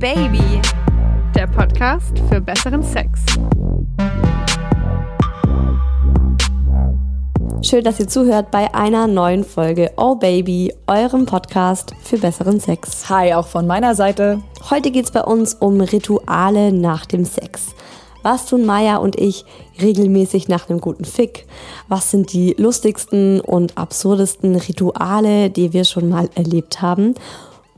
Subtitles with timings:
[0.00, 0.62] Baby,
[1.34, 3.20] der Podcast für besseren Sex.
[7.60, 13.10] Schön, dass ihr zuhört bei einer neuen Folge Oh Baby, eurem Podcast für besseren Sex.
[13.10, 14.40] Hi, auch von meiner Seite.
[14.70, 17.74] Heute geht es bei uns um Rituale nach dem Sex.
[18.22, 19.44] Was tun Maya und ich
[19.82, 21.46] regelmäßig nach einem guten Fick?
[21.88, 27.16] Was sind die lustigsten und absurdesten Rituale, die wir schon mal erlebt haben?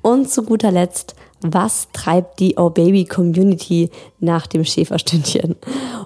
[0.02, 5.56] Und zu guter Letzt, was treibt die Oh Baby Community nach dem Schäferstündchen?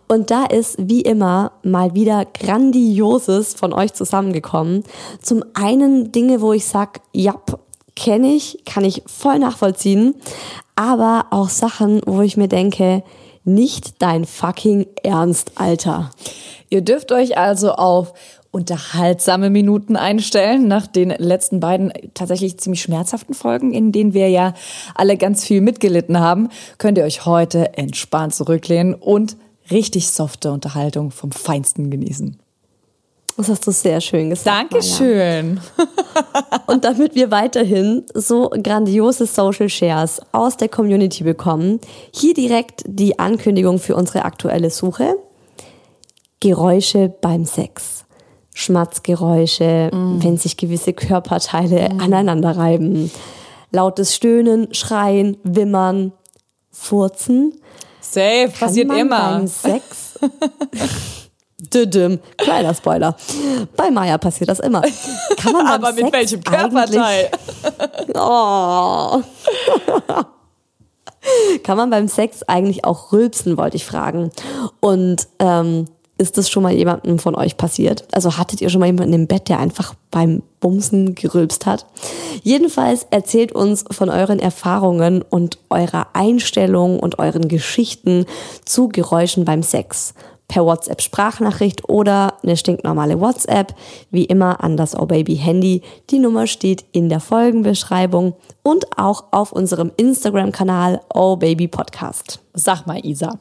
[0.09, 4.85] Und da ist wie immer mal wieder Grandioses von euch zusammengekommen.
[5.21, 7.35] Zum einen Dinge, wo ich sag, ja,
[7.95, 10.15] kenne ich, kann ich voll nachvollziehen,
[10.77, 13.03] aber auch Sachen, wo ich mir denke,
[13.45, 16.11] nicht dein fucking Ernst, Alter.
[16.69, 18.13] Ihr dürft euch also auf
[18.51, 24.55] unterhaltsame Minuten einstellen nach den letzten beiden tatsächlich ziemlich schmerzhaften Folgen, in denen wir ja
[24.95, 29.37] alle ganz viel mitgelitten haben, könnt ihr euch heute entspannt zurücklehnen und
[29.71, 32.39] richtig softe Unterhaltung vom Feinsten genießen.
[33.37, 34.73] Das hast du sehr schön gesagt.
[34.73, 35.61] Dankeschön.
[36.67, 41.79] Und damit wir weiterhin so grandiose Social Shares aus der Community bekommen,
[42.15, 45.17] hier direkt die Ankündigung für unsere aktuelle Suche.
[46.41, 48.06] Geräusche beim Sex.
[48.59, 50.23] Schmatzgeräusche, mm.
[50.23, 52.01] wenn sich gewisse Körperteile mm.
[52.01, 53.11] aneinander reiben.
[53.71, 56.13] Lautes Stöhnen, Schreien, Wimmern,
[56.71, 57.53] Furzen.
[58.01, 59.33] Safe, passiert immer.
[59.33, 60.19] Beim Sex.
[61.75, 62.19] Düdüm.
[62.39, 63.15] Kleiner Spoiler.
[63.77, 64.81] Bei Maya passiert das immer.
[65.37, 67.31] Kann man Aber mit Sex welchem Körperteil?
[68.15, 69.21] oh.
[71.63, 74.31] Kann man beim Sex eigentlich auch rülpsen, wollte ich fragen.
[74.81, 75.85] Und ähm,
[76.19, 78.07] ist das schon mal jemandem von euch passiert?
[78.13, 81.87] Also hattet ihr schon mal jemanden im Bett, der einfach beim Bumsen gerülpst hat?
[82.43, 88.25] Jedenfalls erzählt uns von euren Erfahrungen und eurer Einstellung und euren Geschichten
[88.65, 90.15] zu Geräuschen beim Sex
[90.49, 93.75] per WhatsApp Sprachnachricht oder eine stinknormale WhatsApp,
[94.11, 95.83] wie immer an das Oh Baby Handy.
[96.11, 102.41] Die Nummer steht in der Folgenbeschreibung und auch auf unserem Instagram-Kanal Oh Baby Podcast.
[102.55, 103.39] Sag mal, Isa,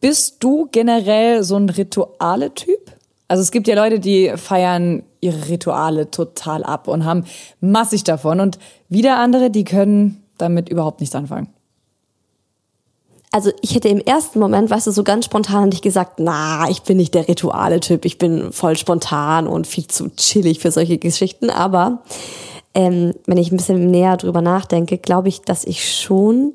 [0.00, 2.92] bist du generell so ein Rituale-Typ?
[3.28, 7.24] Also es gibt ja Leute, die feiern ihre Rituale total ab und haben
[7.60, 11.52] massig davon und wieder andere, die können damit überhaupt nichts anfangen
[13.30, 16.82] also ich hätte im ersten Moment, weißt du, so ganz spontan dich gesagt, na, ich
[16.82, 21.50] bin nicht der Rituale-Typ, ich bin voll spontan und viel zu chillig für solche Geschichten.
[21.50, 22.02] Aber
[22.74, 26.54] ähm, wenn ich ein bisschen näher drüber nachdenke, glaube ich, dass ich schon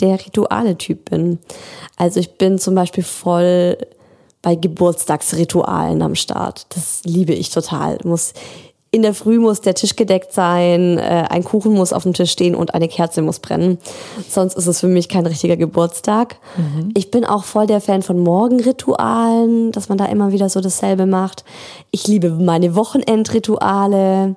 [0.00, 1.38] der Rituale-Typ bin.
[1.96, 3.76] Also ich bin zum Beispiel voll
[4.42, 6.66] bei Geburtstagsritualen am Start.
[6.70, 7.98] Das liebe ich total.
[8.04, 8.34] Muss
[8.94, 12.30] in der Früh muss der Tisch gedeckt sein, äh, ein Kuchen muss auf dem Tisch
[12.30, 13.78] stehen und eine Kerze muss brennen.
[14.28, 16.36] Sonst ist es für mich kein richtiger Geburtstag.
[16.58, 16.90] Mhm.
[16.94, 21.06] Ich bin auch voll der Fan von Morgenritualen, dass man da immer wieder so dasselbe
[21.06, 21.42] macht.
[21.90, 24.36] Ich liebe meine Wochenendrituale.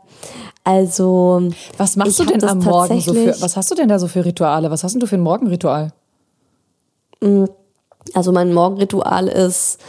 [0.66, 3.40] Also was machst du denn am Morgen so für?
[3.40, 4.72] Was hast du denn da so für Rituale?
[4.72, 5.94] Was hast denn du für ein Morgenritual?
[7.22, 7.46] Mm,
[8.14, 9.80] also mein Morgenritual ist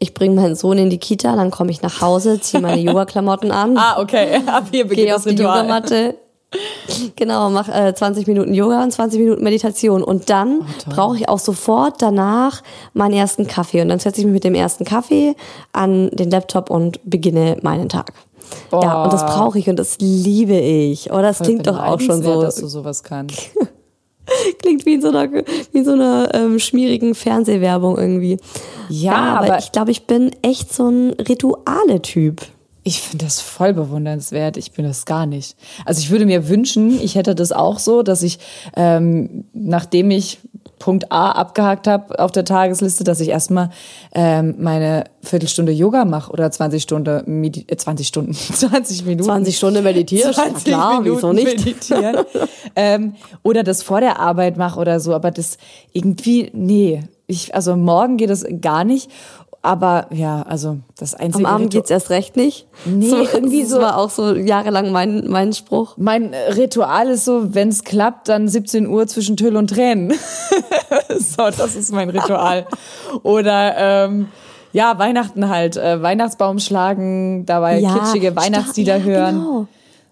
[0.00, 3.50] ich bringe meinen Sohn in die Kita, dann komme ich nach Hause, ziehe meine Yoga-Klamotten
[3.50, 3.78] an.
[3.78, 4.40] ah, okay.
[4.46, 6.16] Ab hier beginnt auf die Yogamatte.
[7.16, 10.02] Genau, mach äh, 20 Minuten Yoga und 20 Minuten Meditation.
[10.02, 12.62] Und dann oh, brauche ich auch sofort danach
[12.92, 13.80] meinen ersten Kaffee.
[13.82, 15.34] Und dann setze ich mich mit dem ersten Kaffee
[15.72, 18.12] an den Laptop und beginne meinen Tag.
[18.70, 18.82] Boah.
[18.82, 21.12] Ja, und das brauche ich und das liebe ich.
[21.12, 22.42] Oh, das Voll klingt doch auch schon so.
[22.42, 23.50] dass du sowas kannst.
[24.62, 28.38] Klingt wie in so einer, wie in so einer ähm, schmierigen Fernsehwerbung irgendwie.
[28.88, 32.40] Ja, ja aber, aber ich glaube, ich bin echt so ein Rituale-Typ.
[32.84, 34.56] Ich finde das voll bewundernswert.
[34.56, 35.56] Ich bin das gar nicht.
[35.84, 38.38] Also ich würde mir wünschen, ich hätte das auch so, dass ich,
[38.76, 40.38] ähm, nachdem ich
[40.84, 43.70] Punkt A abgehakt habe auf der Tagesliste, dass ich erstmal
[44.14, 49.24] ähm, meine Viertelstunde Yoga mache oder 20 Stunden Medi äh, 20 Stunden 20 Minuten.
[49.24, 50.34] 20 Stunden meditieren?
[50.34, 51.46] 20 klar Minuten wieso nicht?
[51.46, 52.16] meditieren.
[52.76, 53.14] Ähm,
[53.44, 55.58] oder das vor der Arbeit mache oder so aber das
[55.92, 57.04] irgendwie nee.
[57.28, 59.10] Ich also morgen geht es gar nicht
[59.64, 61.48] aber ja, also das einzige.
[61.48, 62.66] Am Abend geht's erst recht nicht.
[62.84, 63.80] Nee, so, irgendwie so.
[63.80, 65.94] Das war auch so jahrelang mein, mein Spruch.
[65.96, 70.12] Mein Ritual ist so, wenn es klappt, dann 17 Uhr zwischen Tüll und Tränen.
[71.18, 72.66] so, das ist mein Ritual.
[73.22, 74.28] Oder ähm,
[74.74, 75.78] ja, Weihnachten halt.
[75.78, 79.34] Äh, Weihnachtsbaum schlagen, dabei ja, kitschige Weihnachtslieder hören.
[79.36, 79.66] Genau.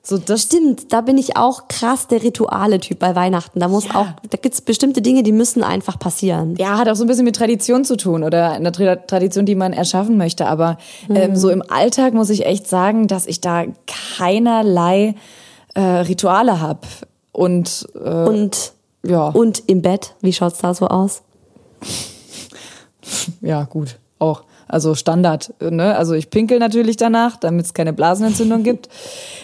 [0.05, 3.61] So, das Stimmt, da bin ich auch krass der Rituale-Typ bei Weihnachten.
[3.61, 3.95] Da muss ja.
[3.95, 6.57] auch, da gibt's bestimmte Dinge, die müssen einfach passieren.
[6.57, 9.73] Ja, hat auch so ein bisschen mit Tradition zu tun oder einer Tradition, die man
[9.73, 10.47] erschaffen möchte.
[10.47, 10.77] Aber
[11.07, 11.17] mhm.
[11.17, 13.65] ähm, so im Alltag muss ich echt sagen, dass ich da
[14.17, 15.15] keinerlei
[15.75, 16.81] äh, Rituale habe.
[17.31, 18.73] Und, äh, Und
[19.07, 19.29] Ja.
[19.29, 21.23] Und im Bett, wie schaut's da so aus?
[23.41, 24.45] Ja, gut, auch.
[24.73, 25.95] Also Standard, ne?
[25.97, 28.89] Also ich pinkel natürlich danach, damit es keine Blasenentzündung gibt.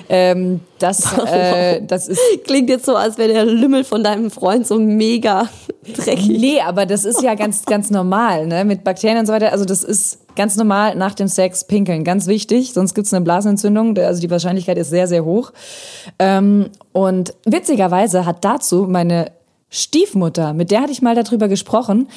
[0.08, 4.66] Ähm, das, äh, das ist Klingt jetzt so, als wäre der Lümmel von deinem Freund
[4.66, 5.50] so mega
[5.96, 6.28] dreckig.
[6.28, 8.64] Nee, aber das ist ja ganz, ganz normal, ne?
[8.64, 9.52] Mit Bakterien und so weiter.
[9.52, 12.04] Also das ist ganz normal nach dem Sex pinkeln.
[12.04, 13.98] Ganz wichtig, sonst gibt's eine Blasenentzündung.
[13.98, 15.52] Also die Wahrscheinlichkeit ist sehr, sehr hoch.
[16.18, 19.32] Ähm, und witzigerweise hat dazu meine
[19.68, 22.08] Stiefmutter, mit der hatte ich mal darüber gesprochen,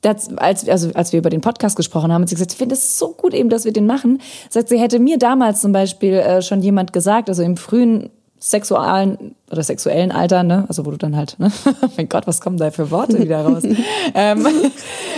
[0.00, 2.74] das, als, also als wir über den Podcast gesprochen haben, hat sie gesagt, ich finde
[2.74, 4.20] es so gut eben, dass wir den machen.
[4.48, 8.10] Sagt sie, hätte mir damals zum Beispiel äh, schon jemand gesagt, also im frühen
[8.40, 10.64] sexualen oder sexuellen Alter, ne?
[10.68, 11.50] Also wo du dann halt, ne?
[11.96, 13.64] mein Gott, was kommen da für Worte wieder raus?
[14.14, 14.46] ähm,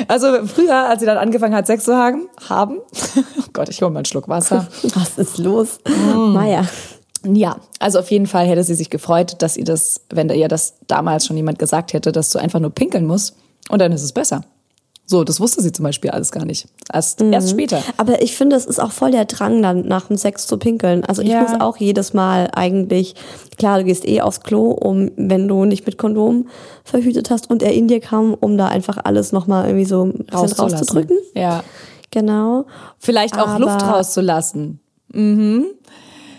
[0.08, 2.78] also früher, als sie dann angefangen hat, Sex zu haben, haben.
[3.16, 4.66] oh Gott, ich hole mal einen Schluck Wasser.
[4.94, 5.78] Was ist los?
[6.14, 6.64] Maja.
[7.24, 10.76] Ja, also auf jeden Fall hätte sie sich gefreut, dass ihr das, wenn ihr das
[10.86, 13.36] damals schon jemand gesagt hätte, dass du einfach nur pinkeln musst
[13.68, 14.42] und dann ist es besser.
[15.10, 16.68] So, das wusste sie zum Beispiel alles gar nicht.
[16.92, 17.82] Erst, erst später.
[17.96, 21.04] Aber ich finde, es ist auch voll der Drang, dann nach dem Sex zu pinkeln.
[21.04, 21.42] Also ich Ja.
[21.42, 23.16] muss auch jedes Mal eigentlich,
[23.58, 26.46] klar, du gehst eh aufs Klo, um, wenn du nicht mit Kondom
[26.84, 30.12] verhütet hast und er in dir kam, um da einfach alles nochmal irgendwie so ein
[30.26, 31.18] bisschen rauszudrücken.
[31.34, 31.64] Ja.
[32.12, 32.66] Genau.
[33.00, 34.78] Vielleicht auch Aber- Luft rauszulassen.
[35.12, 35.66] Mhm.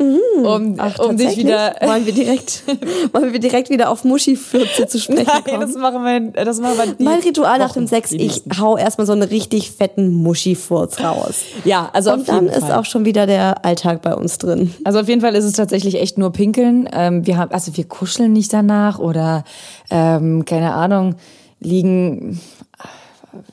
[0.01, 1.75] Um, Ach, um dich wieder.
[1.81, 2.63] Wollen wir direkt,
[3.13, 5.61] wollen wir direkt wieder auf Muschi-Fürze zu sprechen Nein, kommen?
[5.61, 9.13] das machen wir, das machen wir mein Ritual nach dem Sex, ich hau erstmal so
[9.13, 11.41] einen richtig fetten Muschi-Furz raus.
[11.65, 12.79] Ja, also Und auf dann jeden ist Fall.
[12.79, 14.73] auch schon wieder der Alltag bei uns drin.
[14.83, 16.89] Also auf jeden Fall ist es tatsächlich echt nur Pinkeln.
[16.91, 19.43] Ähm, wir haben, also wir kuscheln nicht danach oder
[19.89, 21.15] ähm, keine Ahnung,
[21.59, 22.39] liegen,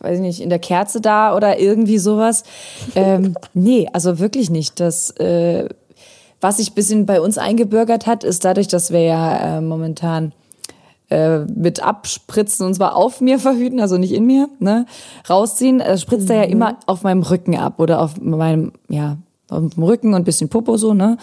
[0.00, 2.45] weiß ich nicht, in der Kerze da oder irgendwie sowas.
[2.95, 4.81] Ähm, nee, also wirklich nicht.
[4.81, 5.69] Das, äh,
[6.40, 10.32] was sich ein bisschen bei uns eingebürgert hat, ist dadurch, dass wir ja äh, momentan
[11.11, 14.87] äh, mit abspritzen und zwar auf mir verhüten, also nicht in mir, ne,
[15.29, 19.17] rausziehen, äh, spritzt er ja immer auf meinem Rücken ab oder auf meinem, ja,
[19.50, 21.17] auf dem Rücken und ein bisschen Popo so, ne.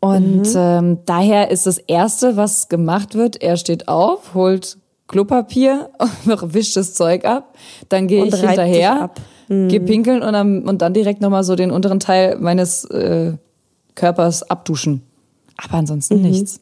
[0.00, 4.78] Und ähm, daher ist das Erste, was gemacht wird, er steht auf, holt
[5.08, 5.90] Klopapier,
[6.24, 7.54] wischt das Zeug ab,
[7.88, 9.20] dann gehe ich hinterher, ab.
[9.48, 13.32] geh pinkeln und dann, und dann direkt nochmal so den unteren Teil meines äh,
[14.00, 15.02] Körpers abduschen.
[15.58, 16.60] Aber ansonsten nichts.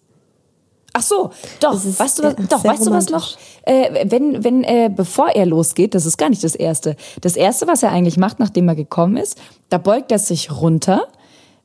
[0.92, 1.30] Ach so,
[1.60, 3.36] doch, weißt du was, doch, weißt du was noch?
[3.62, 6.96] Äh, wenn, wenn, äh, bevor er losgeht, das ist gar nicht das Erste.
[7.20, 11.06] Das Erste, was er eigentlich macht, nachdem er gekommen ist, da beugt er sich runter,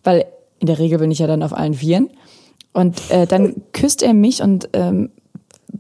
[0.03, 0.25] weil
[0.59, 2.11] in der Regel bin ich ja dann auf allen Vieren.
[2.73, 5.09] Und äh, dann küsst er mich und ähm,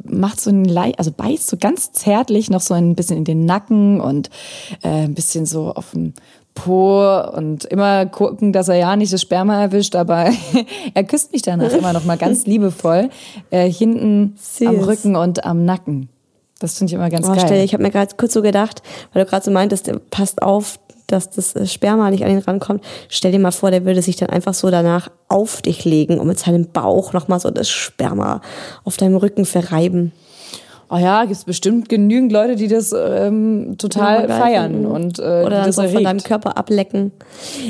[0.03, 3.45] macht so ein Lei also beißt so ganz zärtlich noch so ein bisschen in den
[3.45, 4.31] Nacken und
[4.81, 6.13] äh, ein bisschen so auf dem
[6.53, 10.29] Po und immer gucken, dass er ja nicht das Sperma erwischt, aber
[10.93, 13.09] er küsst mich danach immer noch mal ganz liebevoll
[13.49, 14.35] äh, hinten
[14.65, 14.87] am Süß.
[14.87, 16.09] Rücken und am Nacken.
[16.59, 17.65] Das finde ich immer ganz Oh, stell, geil.
[17.65, 20.79] ich habe mir gerade kurz so gedacht, weil du gerade so meintest, der passt auf,
[21.07, 22.83] dass das äh, Sperma nicht an ihn rankommt.
[23.09, 26.27] Stell dir mal vor, der würde sich dann einfach so danach auf dich legen und
[26.27, 28.41] mit seinem Bauch nochmal so das Sperma
[28.83, 30.11] auf deinem Rücken verreiben.
[30.93, 35.65] Oh ja, gibt es bestimmt genügend Leute, die das ähm, total feiern und äh, Oder
[35.65, 37.11] das so von deinem Körper ablecken.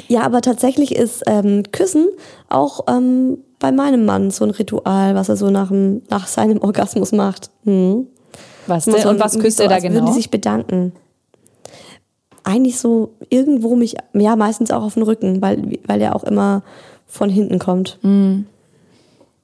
[0.10, 2.10] Ja, aber tatsächlich ist ähm, Küssen
[2.50, 6.62] auch ähm, bei meinem Mann so ein Ritual, was er so nach, dem, nach seinem
[6.62, 7.50] Orgasmus macht.
[7.64, 8.08] Hm.
[8.68, 8.98] Was denn?
[8.98, 10.08] so Und was küsst so, er da als Würden genau?
[10.08, 10.92] die sich bedanken.
[12.44, 16.62] Eigentlich so irgendwo mich, ja, meistens auch auf den Rücken, weil, weil er auch immer
[17.08, 18.00] von hinten kommt.
[18.02, 18.48] Mhm.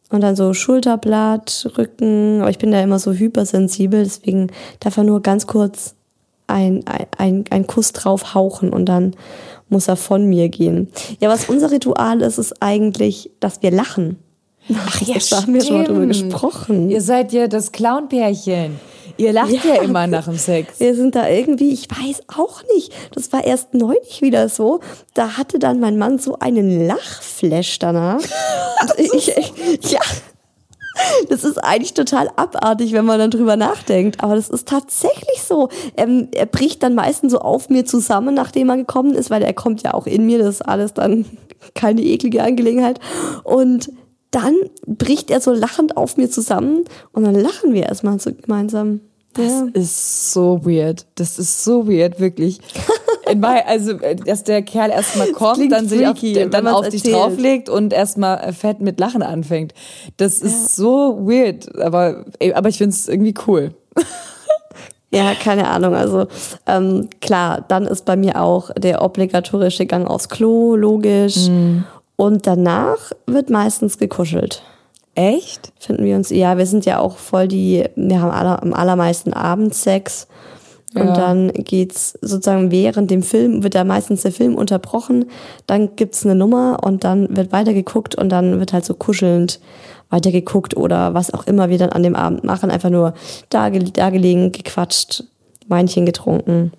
[0.09, 4.47] Und dann so Schulterblatt, Rücken, aber ich bin da immer so hypersensibel, deswegen
[4.79, 5.95] darf er nur ganz kurz
[6.47, 6.83] ein,
[7.17, 9.15] ein, ein, Kuss drauf hauchen und dann
[9.69, 10.89] muss er von mir gehen.
[11.19, 14.17] Ja, was unser Ritual ist, ist eigentlich, dass wir lachen.
[14.73, 16.89] Ach ja, da haben wir schon mal drüber gesprochen.
[16.89, 18.79] Ihr seid ja das Clown-Pärchen.
[19.19, 19.75] Ihr lacht ja.
[19.75, 19.81] Ja.
[19.81, 20.79] immer nach dem Sex.
[20.79, 22.93] Wir sind da irgendwie, ich weiß auch nicht.
[23.13, 24.79] Das war erst neulich wieder so.
[25.13, 28.21] Da hatte dann mein Mann so einen Lachflash danach.
[28.97, 29.99] Ich, ich, ja.
[31.27, 34.23] Das ist eigentlich total abartig, wenn man dann drüber nachdenkt.
[34.23, 35.67] Aber das ist tatsächlich so.
[35.97, 39.53] Ähm, er bricht dann meistens so auf mir zusammen, nachdem er gekommen ist, weil er
[39.53, 40.39] kommt ja auch in mir.
[40.39, 41.25] Das ist alles dann
[41.75, 43.01] keine eklige Angelegenheit.
[43.43, 43.91] Und
[44.31, 44.55] dann
[44.86, 49.01] bricht er so lachend auf mir zusammen und dann lachen wir erstmal so gemeinsam.
[49.33, 49.67] Das Ja.
[49.74, 51.05] ist so weird.
[51.15, 52.59] Das ist so weird, wirklich.
[53.38, 53.93] Mein- also,
[54.25, 57.93] dass der Kerl erstmal kommt, dann sich auf, freaky, wenn dann auf dich drauflegt und
[57.93, 59.74] erstmal fett mit Lachen anfängt.
[60.17, 63.74] Das ist so weird, aber, aber ich find's irgendwie cool.
[65.12, 65.95] Ja, keine Ahnung.
[65.95, 66.27] Also
[66.67, 71.50] ähm, klar, dann ist bei mir auch der obligatorische Gang aufs Klo, logisch.
[72.19, 74.61] Und danach wird meistens gekuschelt.
[75.15, 75.71] Echt?
[75.79, 79.31] Finden wir uns, ja, wir sind ja auch voll die, wir haben alle, am allermeisten
[79.31, 80.27] Abendsex.
[80.95, 81.13] Und Ja.
[81.13, 85.25] dann geht's sozusagen während dem Film, wird da meistens der Film unterbrochen,
[85.65, 89.61] dann gibt's eine Nummer und dann wird weitergeguckt und dann wird halt so kuschelnd
[90.09, 92.69] weitergeguckt oder was auch immer wir dann an dem Abend machen.
[92.69, 93.13] Einfach nur
[93.47, 95.23] da gelegen, gequatscht,
[95.69, 96.73] Weinchen getrunken.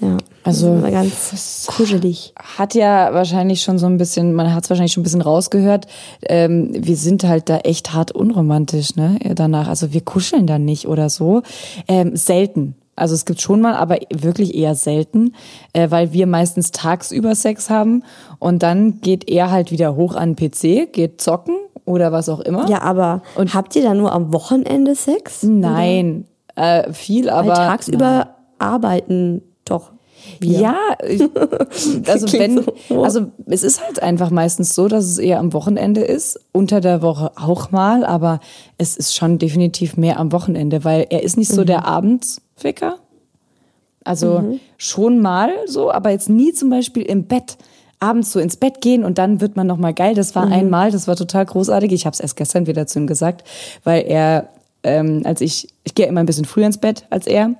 [0.00, 0.16] Ja.
[0.44, 2.34] Also, ganz kuschelig.
[2.58, 5.86] Hat ja wahrscheinlich schon so ein bisschen, man hat es wahrscheinlich schon ein bisschen rausgehört.
[6.28, 9.18] Ähm, wir sind halt da echt hart unromantisch, ne?
[9.34, 9.68] Danach.
[9.68, 11.42] Also wir kuscheln da nicht oder so.
[11.86, 12.74] Ähm, selten.
[12.94, 15.34] Also es gibt schon mal, aber wirklich eher selten,
[15.72, 18.02] äh, weil wir meistens tagsüber Sex haben
[18.38, 21.54] und dann geht er halt wieder hoch an den PC, geht zocken
[21.86, 22.68] oder was auch immer.
[22.68, 25.42] Ja, aber Und- habt ihr dann nur am Wochenende Sex?
[25.42, 29.92] Nein, äh, viel, Weil aber tagsüber arbeiten doch
[30.40, 30.60] wir.
[30.60, 30.76] Ja,
[31.08, 31.22] ich-
[32.08, 33.02] also wenn, so.
[33.02, 37.02] also es ist halt einfach meistens so, dass es eher am Wochenende ist, unter der
[37.02, 38.40] Woche auch mal, aber
[38.78, 42.96] es ist schon definitiv mehr am Wochenende, weil er ist nicht so der Abendsficker.
[44.04, 47.56] Also schon mal so, aber jetzt nie zum Beispiel im Bett
[48.00, 50.16] abends so ins Bett gehen und dann wird man noch mal geil.
[50.16, 51.92] Das war einmal, das war total großartig.
[51.92, 53.44] Ich habe es erst gestern wieder zu ihm gesagt,
[53.84, 54.48] weil er,
[54.82, 57.54] ähm, als ich, ich gehe immer ein bisschen früher ins Bett als er.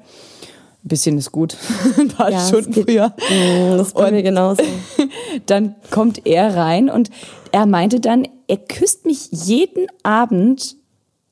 [0.84, 1.56] Ein bisschen ist gut,
[1.98, 3.08] ein paar Ja, Stunden geht- früher.
[3.30, 4.62] Mm, Das bei mir genauso.
[5.46, 7.10] Dann kommt er rein und
[7.52, 10.76] er meinte dann, er küsst mich jeden Abend,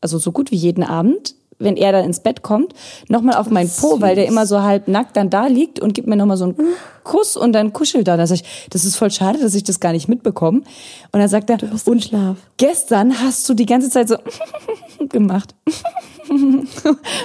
[0.01, 2.75] also so gut wie jeden Abend, wenn er dann ins Bett kommt,
[3.09, 6.09] nochmal auf meinen Po, weil der immer so halb nackt dann da liegt und gibt
[6.09, 6.57] mir nochmal so einen
[7.05, 8.17] Kuss und dann kuschelt er.
[8.17, 10.59] Da sag ich, das ist voll schade, dass ich das gar nicht mitbekomme.
[11.13, 12.37] Und dann sagt er, bist im und Schlaf.
[12.57, 14.17] gestern hast du die ganze Zeit so
[15.09, 15.55] gemacht.
[16.31, 16.69] und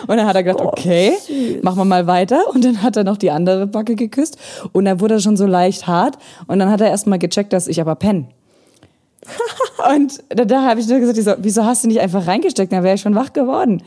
[0.07, 1.13] dann hat er gedacht, okay,
[1.61, 2.43] machen wir mal weiter.
[2.53, 4.37] Und dann hat er noch die andere Backe geküsst.
[4.71, 6.17] Und dann wurde er schon so leicht hart.
[6.47, 8.27] Und dann hat er erst mal gecheckt, dass ich aber penne.
[9.93, 12.71] und da, da habe ich nur gesagt, wieso hast du nicht einfach reingesteckt?
[12.71, 13.83] Dann wäre ich schon wach geworden.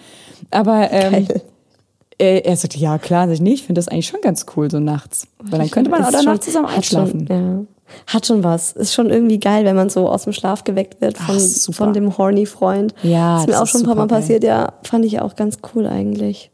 [0.51, 1.27] Aber ähm,
[2.19, 3.61] äh, er sagte, ja klar, sag ich nicht.
[3.61, 5.27] Ich finde das eigentlich schon ganz cool, so nachts.
[5.43, 7.27] Weil dann könnte man auch danach schon- zusammen hat schon- einschlafen.
[7.31, 7.65] ja.
[8.07, 8.73] Hat schon was.
[8.73, 11.95] Ist schon irgendwie geil, wenn man so aus dem Schlaf geweckt wird von, Ach, von
[11.95, 12.95] dem horny Freund.
[13.03, 14.21] Ja, ist mir das auch schon ein paar Mal geil.
[14.21, 14.45] passiert.
[14.45, 16.51] Ja, fand ich auch ganz cool eigentlich.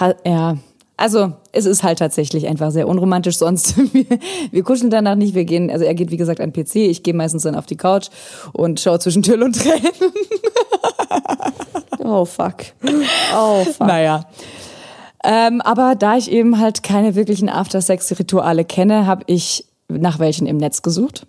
[0.00, 0.56] Ha- Ja,
[0.96, 3.36] also es ist halt tatsächlich einfach sehr unromantisch.
[3.36, 4.06] Sonst wir,
[4.50, 5.34] wir kuscheln danach nicht.
[5.34, 6.76] Wir gehen, also er geht wie gesagt an den PC.
[6.76, 8.08] Ich gehe meistens dann auf die Couch
[8.52, 9.92] und schaue zwischen Tür und Tränen.
[11.98, 12.56] Oh fuck.
[13.36, 13.80] Oh fuck.
[13.80, 14.26] Naja.
[15.24, 20.56] Ähm, aber da ich eben halt keine wirklichen After-Sex-Rituale kenne, habe ich nach welchen im
[20.56, 21.26] Netz gesucht.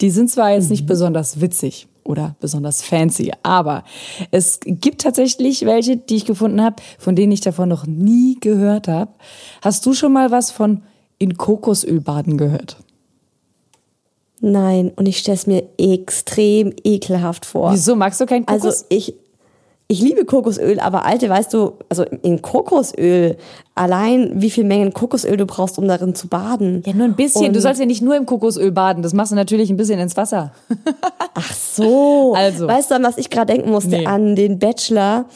[0.00, 3.84] Die sind zwar jetzt nicht besonders witzig oder besonders fancy, aber
[4.30, 8.88] es gibt tatsächlich welche, die ich gefunden habe, von denen ich davon noch nie gehört
[8.88, 9.12] habe.
[9.62, 10.82] Hast du schon mal was von
[11.18, 12.76] in Kokosöl baden gehört?
[14.44, 17.72] Nein, und ich stelle es mir extrem ekelhaft vor.
[17.72, 18.64] Wieso magst du kein Kokos?
[18.64, 19.14] Also ich,
[19.88, 23.36] ich liebe Kokosöl, aber Alte, weißt du, also in Kokosöl,
[23.74, 26.82] allein wie viel Mengen Kokosöl du brauchst, um darin zu baden.
[26.86, 27.48] ja, nur ein bisschen.
[27.48, 29.02] Und- du sollst ja nicht nur im Kokosöl baden.
[29.02, 30.52] Das machst du natürlich ein bisschen ins Wasser.
[31.34, 32.34] Ach so.
[32.34, 32.66] Also.
[32.68, 33.90] Weißt du, an was ich gerade denken musste?
[33.90, 34.06] Nee.
[34.06, 35.26] An den Bachelor,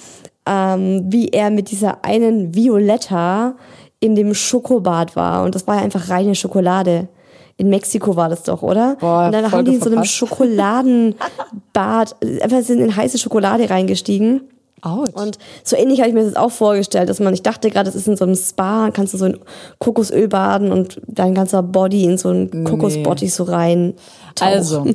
[0.46, 3.56] ähm, wie er mit dieser einen Violetta
[4.00, 5.42] in dem Schokobad war.
[5.44, 7.08] Und das war ja einfach reine Schokolade.
[7.58, 8.96] In Mexiko war das doch, oder?
[9.00, 10.16] Boah, und dann haben die in so einem verpasst.
[10.16, 14.42] Schokoladenbad einfach sind in heiße Schokolade reingestiegen.
[14.86, 15.14] Autsch.
[15.14, 17.94] Und so ähnlich habe ich mir das auch vorgestellt, dass man, ich dachte gerade, das
[17.94, 19.38] ist in so einem Spa, kannst du so in
[19.78, 23.94] Kokosöl baden und dein ganzer Body in so einen Kokosbody so rein.
[24.34, 24.52] tauchen.
[24.52, 24.86] Also,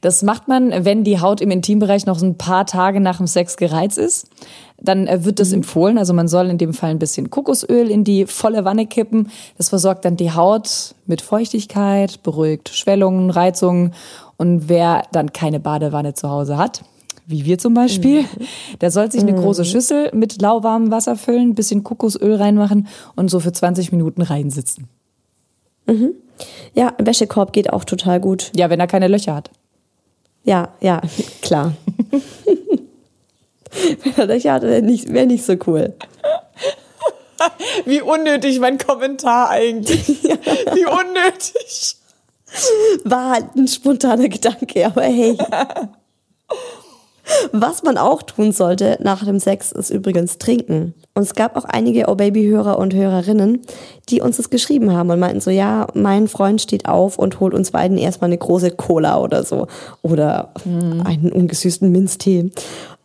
[0.00, 3.26] das macht man, wenn die Haut im Intimbereich noch so ein paar Tage nach dem
[3.26, 4.28] Sex gereizt ist.
[4.82, 5.98] Dann äh, wird das empfohlen.
[5.98, 9.30] Also man soll in dem Fall ein bisschen Kokosöl in die volle Wanne kippen.
[9.58, 13.94] Das versorgt dann die Haut mit Feuchtigkeit, beruhigt Schwellungen, Reizungen.
[14.36, 16.82] Und wer dann keine Badewanne zu Hause hat,
[17.30, 18.24] wie wir zum Beispiel,
[18.80, 23.30] der soll sich eine große Schüssel mit lauwarmem Wasser füllen, ein bisschen Kokosöl reinmachen und
[23.30, 24.88] so für 20 Minuten reinsitzen.
[26.74, 28.52] Ja, Wäschekorb geht auch total gut.
[28.54, 29.50] Ja, wenn er keine Löcher hat.
[30.44, 31.00] Ja, ja,
[31.42, 31.74] klar.
[34.02, 35.94] Wenn er Löcher hat, wäre nicht, wär nicht so cool.
[37.86, 40.08] Wie unnötig mein Kommentar eigentlich.
[40.22, 41.96] Wie unnötig.
[43.04, 45.38] War halt ein spontaner Gedanke, aber hey.
[47.52, 50.94] Was man auch tun sollte nach dem Sex ist übrigens trinken.
[51.14, 53.60] Und es gab auch einige Oh Baby-Hörer und Hörerinnen,
[54.08, 57.54] die uns das geschrieben haben und meinten so, ja, mein Freund steht auf und holt
[57.54, 59.66] uns beiden erstmal eine große Cola oder so.
[60.02, 62.50] Oder einen ungesüßten Minztee.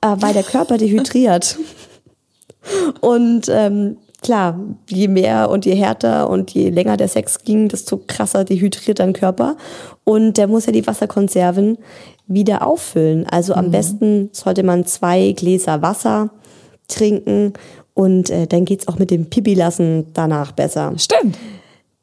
[0.01, 1.57] Äh, weil der Körper dehydriert.
[3.01, 8.01] Und ähm, klar, je mehr und je härter und je länger der Sex ging, desto
[8.07, 9.55] krasser dehydriert dein Körper.
[10.03, 11.77] Und der muss ja die Wasserkonserven
[12.25, 13.27] wieder auffüllen.
[13.27, 16.31] Also am besten sollte man zwei Gläser Wasser
[16.87, 17.53] trinken
[17.93, 20.93] und äh, dann geht's auch mit dem Pipi lassen danach besser.
[20.97, 21.37] Stimmt.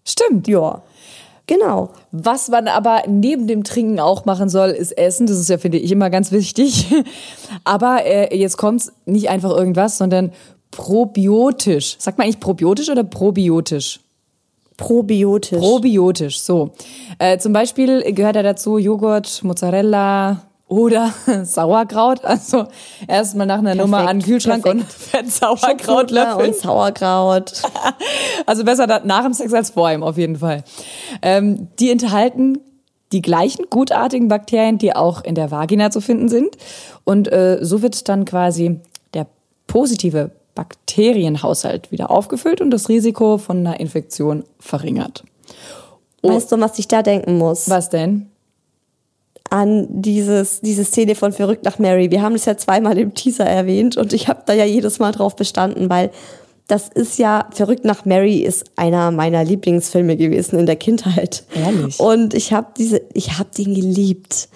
[0.04, 0.46] Stimmt.
[0.46, 0.82] Ja,
[1.48, 1.90] genau.
[2.12, 5.26] Was man aber neben dem Trinken auch machen soll, ist Essen.
[5.26, 6.86] Das ist ja, finde ich, immer ganz wichtig.
[7.64, 10.32] Aber äh, jetzt kommt's nicht einfach irgendwas, sondern
[10.72, 11.94] probiotisch.
[11.98, 14.00] Sagt man eigentlich probiotisch oder probiotisch?
[14.76, 15.58] Probiotisch.
[15.60, 16.72] Probiotisch, so.
[17.18, 21.12] Äh, zum Beispiel gehört da dazu Joghurt, Mozzarella oder
[21.44, 22.24] Sauerkraut.
[22.24, 22.64] Also
[23.06, 26.48] erstmal nach einer Nummer an den Kühlschrank und fett Sauerkraut löffeln.
[26.50, 27.52] und Sauerkraut.
[28.44, 30.64] Also besser nach dem Sex als vor ihm, auf jeden Fall.
[31.20, 32.58] Ähm, die enthalten
[33.12, 36.56] die gleichen gutartigen Bakterien, die auch in der Vagina zu finden sind.
[37.04, 38.80] Und äh, so wird dann quasi
[39.14, 39.26] der
[39.66, 45.24] positive Bakterienhaushalt wieder aufgefüllt und das Risiko von einer Infektion verringert.
[46.22, 47.68] Weißt du, was ich da denken muss?
[47.68, 48.28] Was denn?
[49.50, 52.10] An dieses, diese Szene von Verrückt nach Mary.
[52.10, 55.12] Wir haben es ja zweimal im Teaser erwähnt und ich habe da ja jedes Mal
[55.12, 56.10] drauf bestanden, weil
[56.68, 61.44] das ist ja, Verrückt nach Mary ist einer meiner Lieblingsfilme gewesen in der Kindheit.
[61.54, 62.00] Ehrlich?
[62.00, 64.48] Und ich habe diese, ich habe den geliebt.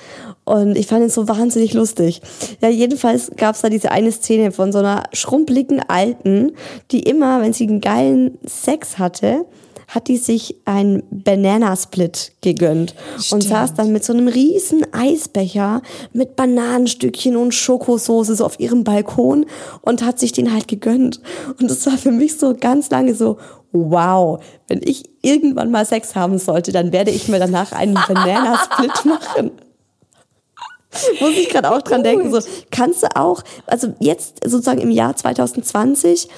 [0.47, 2.23] Und ich fand ihn so wahnsinnig lustig.
[2.63, 6.53] Ja, jedenfalls gab es da diese eine Szene von so einer schrumpeligen Alten,
[6.93, 9.45] die immer, wenn sie einen geilen Sex hatte,
[9.89, 13.43] hat die sich einen Bananasplit gegönnt und Stimmt.
[13.45, 19.47] saß dann mit so einem riesen Eisbecher mit Bananenstückchen und Schokosoße so auf ihrem Balkon
[19.83, 21.21] und hat sich den halt gegönnt.
[21.61, 23.39] Und das war für mich so ganz lange so,
[23.73, 29.05] wow, wenn ich irgendwann mal Sex haben sollte, dann werde ich mir danach einen Bananasplit
[29.05, 29.51] machen.
[31.21, 32.33] Muss ich gerade auch dran denken.
[32.33, 36.29] So, kannst du auch, also jetzt sozusagen im Jahr 2020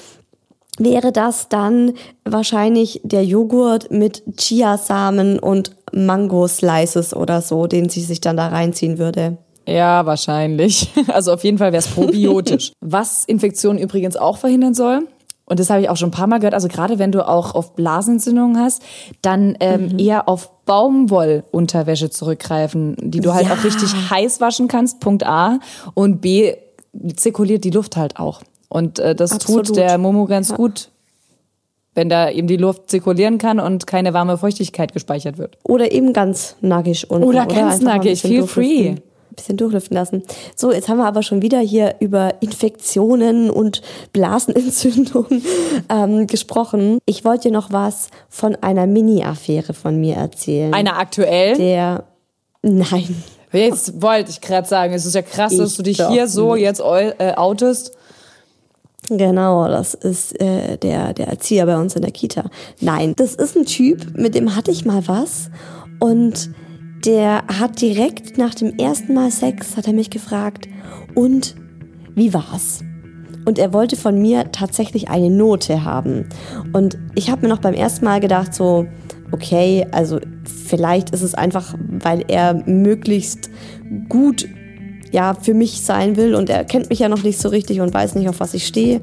[0.77, 8.21] wäre das dann wahrscheinlich der Joghurt mit Chiasamen und Mango-Slices oder so, den sie sich
[8.21, 9.37] dann da reinziehen würde.
[9.67, 10.91] Ja, wahrscheinlich.
[11.07, 12.71] Also auf jeden Fall wäre es probiotisch.
[12.81, 15.07] Was Infektionen übrigens auch verhindern soll,
[15.49, 17.55] und das habe ich auch schon ein paar Mal gehört, also gerade wenn du auch
[17.55, 18.81] auf Blasenentzündungen hast,
[19.21, 19.99] dann ähm, Mhm.
[19.99, 23.53] eher auf Baumwollunterwäsche zurückgreifen, die du halt Ja.
[23.53, 25.59] auch richtig heiß waschen kannst, Punkt A.
[25.93, 26.53] Und B,
[27.15, 28.41] zirkuliert die Luft halt auch.
[28.69, 29.67] Und äh, das Absolut.
[29.67, 30.89] tut der Momo ganz gut,
[31.95, 35.57] wenn da eben die Luft zirkulieren kann und keine warme Feuchtigkeit gespeichert wird.
[35.63, 37.27] Oder eben ganz nackig unten.
[37.27, 38.89] Oder ganz mal ein nackig, feel free.
[38.89, 39.01] Ein
[39.39, 40.23] bisschen durchlüften lassen.
[40.55, 43.81] So, jetzt haben wir aber schon wieder hier über Infektionen und
[44.13, 45.43] Blasenentzündungen
[45.89, 46.99] ähm, gesprochen.
[47.05, 50.73] Ich wollte dir noch was von einer Mini-Affäre von mir erzählen.
[50.73, 51.55] Einer aktuell.
[51.57, 52.03] der
[52.61, 53.23] Nein.
[53.51, 56.55] Jetzt wollte ich gerade sagen, es ist ja krass, dass Ich du dich hier so
[56.55, 57.93] jetzt eu- äh, outest.
[59.09, 62.43] Genau, das ist äh, der, der Erzieher bei uns in der Kita.
[62.79, 65.49] Nein, das ist ein Typ, mit dem hatte ich mal was
[65.99, 66.51] und
[67.05, 70.67] der hat direkt nach dem ersten Mal Sex, hat er mich gefragt,
[71.15, 71.55] und
[72.15, 72.81] wie war's?
[73.45, 76.27] Und er wollte von mir tatsächlich eine Note haben.
[76.73, 78.85] Und ich habe mir noch beim ersten Mal gedacht, so,
[79.31, 83.49] okay, also vielleicht ist es einfach, weil er möglichst
[84.07, 84.47] gut
[85.11, 87.93] ja, für mich sein will und er kennt mich ja noch nicht so richtig und
[87.93, 89.01] weiß nicht, auf was ich stehe.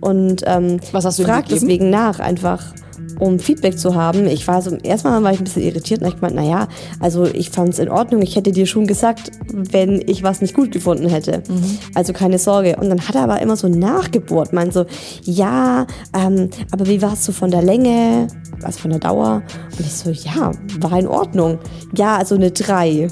[0.00, 2.72] Und ähm, Was hast du fragt deswegen nach, einfach
[3.18, 4.26] um Feedback zu haben.
[4.26, 6.68] Ich war so, erstmal war ich ein bisschen irritiert und ich gemeint, naja,
[7.00, 10.54] also ich fand es in Ordnung, ich hätte dir schon gesagt, wenn ich was nicht
[10.54, 11.42] gut gefunden hätte.
[11.48, 11.78] Mhm.
[11.94, 12.76] Also keine Sorge.
[12.76, 14.86] Und dann hat er aber immer so nachgebohrt, meint so,
[15.22, 18.28] ja, ähm, aber wie warst du von der Länge,
[18.62, 19.42] also von der Dauer?
[19.72, 21.58] Und ich so, ja, war in Ordnung.
[21.96, 23.08] Ja, also eine 3.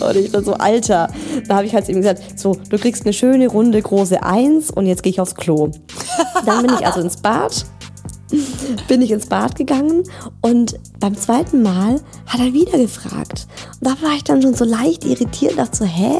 [0.00, 1.08] Und ich dann so, Alter.
[1.46, 4.86] Da habe ich halt ihm gesagt, so, du kriegst eine schöne, runde, große Eins und
[4.86, 5.70] jetzt gehe ich aufs Klo.
[6.46, 7.66] Dann bin ich also ins Bad,
[8.88, 10.04] bin ich ins Bad gegangen
[10.40, 13.46] und beim zweiten Mal hat er wieder gefragt.
[13.80, 16.18] Und da war ich dann schon so leicht irritiert, dachte so, hä?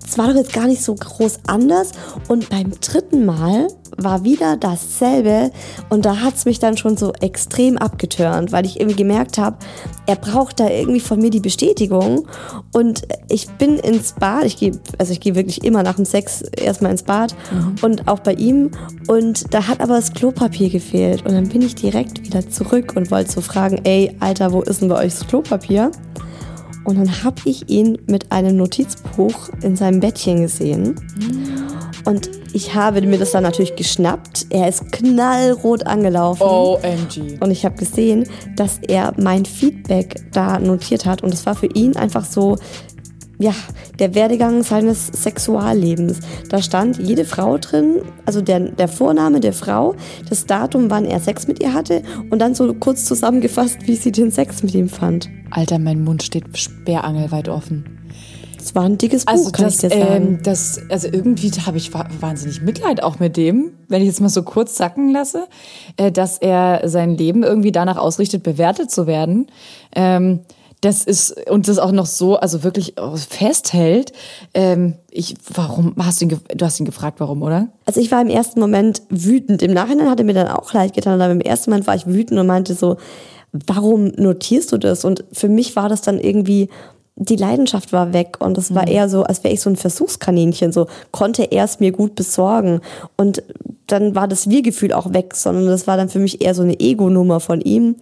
[0.00, 1.92] Das war doch jetzt gar nicht so groß anders.
[2.28, 5.50] Und beim dritten Mal war wieder dasselbe
[5.88, 9.58] und da hat's mich dann schon so extrem abgeturnt, weil ich irgendwie gemerkt habe,
[10.06, 12.26] er braucht da irgendwie von mir die Bestätigung
[12.72, 16.42] und ich bin ins Bad, ich gehe also ich gehe wirklich immer nach dem Sex
[16.42, 17.34] erstmal ins Bad
[17.82, 18.70] und auch bei ihm
[19.08, 23.10] und da hat aber das Klopapier gefehlt und dann bin ich direkt wieder zurück und
[23.10, 25.90] wollte so fragen, ey, Alter, wo ist denn bei euch das Klopapier?
[26.86, 30.94] Und dann habe ich ihn mit einem Notizbuch in seinem Bettchen gesehen.
[32.04, 34.46] Und ich habe mir das dann natürlich geschnappt.
[34.50, 36.42] Er ist knallrot angelaufen.
[36.42, 37.38] OMG.
[37.40, 41.22] Und ich habe gesehen, dass er mein Feedback da notiert hat.
[41.22, 42.56] Und es war für ihn einfach so,
[43.38, 43.54] ja,
[43.98, 46.20] der Werdegang seines Sexuallebens.
[46.48, 49.94] Da stand jede Frau drin, also der, der Vorname der Frau,
[50.28, 54.12] das Datum, wann er Sex mit ihr hatte und dann so kurz zusammengefasst, wie sie
[54.12, 55.28] den Sex mit ihm fand.
[55.50, 57.84] Alter, mein Mund steht sperrangelweit offen.
[58.66, 60.26] Das war ein dickes Buch, Also kann das, ich dir sagen.
[60.26, 64.20] ähm, das, also irgendwie habe ich wa- wahnsinnig Mitleid auch mit dem, wenn ich jetzt
[64.20, 65.46] mal so kurz sacken lasse,
[65.96, 69.46] äh, dass er sein Leben irgendwie danach ausrichtet, bewertet zu werden.
[69.94, 70.40] Ähm,
[70.80, 74.12] das ist und das auch noch so, also wirklich auch festhält.
[74.52, 76.40] Ähm, ich, warum hast du ihn?
[76.56, 77.68] Du hast ihn gefragt, warum, oder?
[77.84, 79.62] Also ich war im ersten Moment wütend.
[79.62, 82.40] Im Nachhinein hatte mir dann auch leid getan, aber im ersten Moment war ich wütend
[82.40, 82.96] und meinte so,
[83.52, 85.04] warum notierst du das?
[85.04, 86.68] Und für mich war das dann irgendwie,
[87.16, 90.72] die Leidenschaft war weg und es war eher so, als wäre ich so ein Versuchskaninchen,
[90.72, 92.80] so konnte er es mir gut besorgen.
[93.16, 93.42] Und
[93.86, 96.78] dann war das Wir-Gefühl auch weg, sondern das war dann für mich eher so eine
[96.78, 97.96] Ego-Nummer von ihm.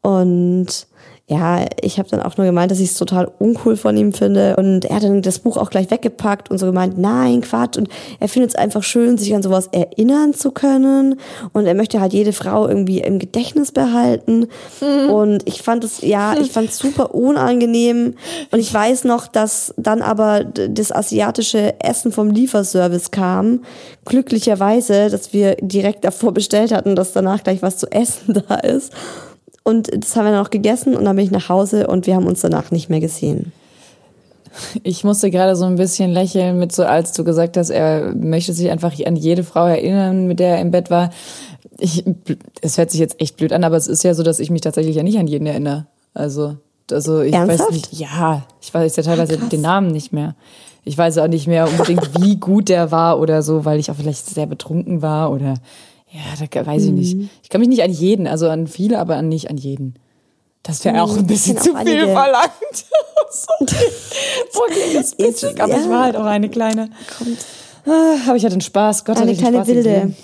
[0.00, 0.86] Und
[1.28, 4.56] ja, ich habe dann auch nur gemeint, dass ich es total uncool von ihm finde.
[4.56, 7.78] Und er hat dann das Buch auch gleich weggepackt und so gemeint, nein, Quatsch.
[7.78, 11.20] Und er findet es einfach schön, sich an sowas erinnern zu können.
[11.52, 14.48] Und er möchte halt jede Frau irgendwie im Gedächtnis behalten.
[14.80, 18.14] Und ich fand es, ja, ich fand es super unangenehm.
[18.50, 23.60] Und ich weiß noch, dass dann aber das asiatische Essen vom Lieferservice kam.
[24.04, 28.92] Glücklicherweise, dass wir direkt davor bestellt hatten, dass danach gleich was zu essen da ist.
[29.64, 32.16] Und das haben wir dann auch gegessen und dann bin ich nach Hause und wir
[32.16, 33.52] haben uns danach nicht mehr gesehen.
[34.82, 38.52] Ich musste gerade so ein bisschen lächeln mit so, als du gesagt hast, er möchte
[38.52, 41.10] sich einfach an jede Frau erinnern, mit der er im Bett war.
[41.78, 42.04] Ich,
[42.60, 44.60] es hört sich jetzt echt blöd an, aber es ist ja so, dass ich mich
[44.60, 45.86] tatsächlich ja nicht an jeden erinnere.
[46.12, 46.56] Also,
[46.90, 47.70] also ich Ernsthaft?
[47.70, 49.48] weiß nicht, ja, ich weiß ja teilweise krass.
[49.48, 50.34] den Namen nicht mehr.
[50.84, 53.96] Ich weiß auch nicht mehr unbedingt, wie gut der war oder so, weil ich auch
[53.96, 55.54] vielleicht sehr betrunken war oder
[56.12, 56.94] ja, da weiß ich Mhm.
[56.96, 57.16] nicht.
[57.42, 59.94] Ich kann mich nicht an jeden, also an viele, aber an nicht an jeden.
[60.62, 62.12] Das wäre auch ein bisschen kenn zu viel einige.
[62.12, 62.52] verlangt.
[63.30, 63.70] Sorry.
[64.52, 65.14] Sorry, das
[65.60, 65.90] aber ich ja.
[65.90, 66.90] war halt auch eine kleine.
[67.84, 69.04] Ah, aber ich hatte einen Spaß.
[69.04, 70.14] Gott, Eine ich kleine Spaß Wilde.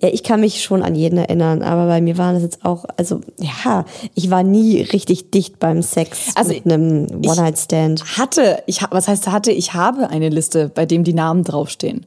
[0.00, 2.86] Ja, ich kann mich schon an jeden erinnern, aber bei mir waren das jetzt auch,
[2.96, 8.16] also ja, ich war nie richtig dicht beim Sex Also mit einem One-Night-Stand.
[8.16, 9.52] Hatte, ich, was heißt hatte?
[9.52, 12.06] Ich habe eine Liste, bei dem die Namen draufstehen.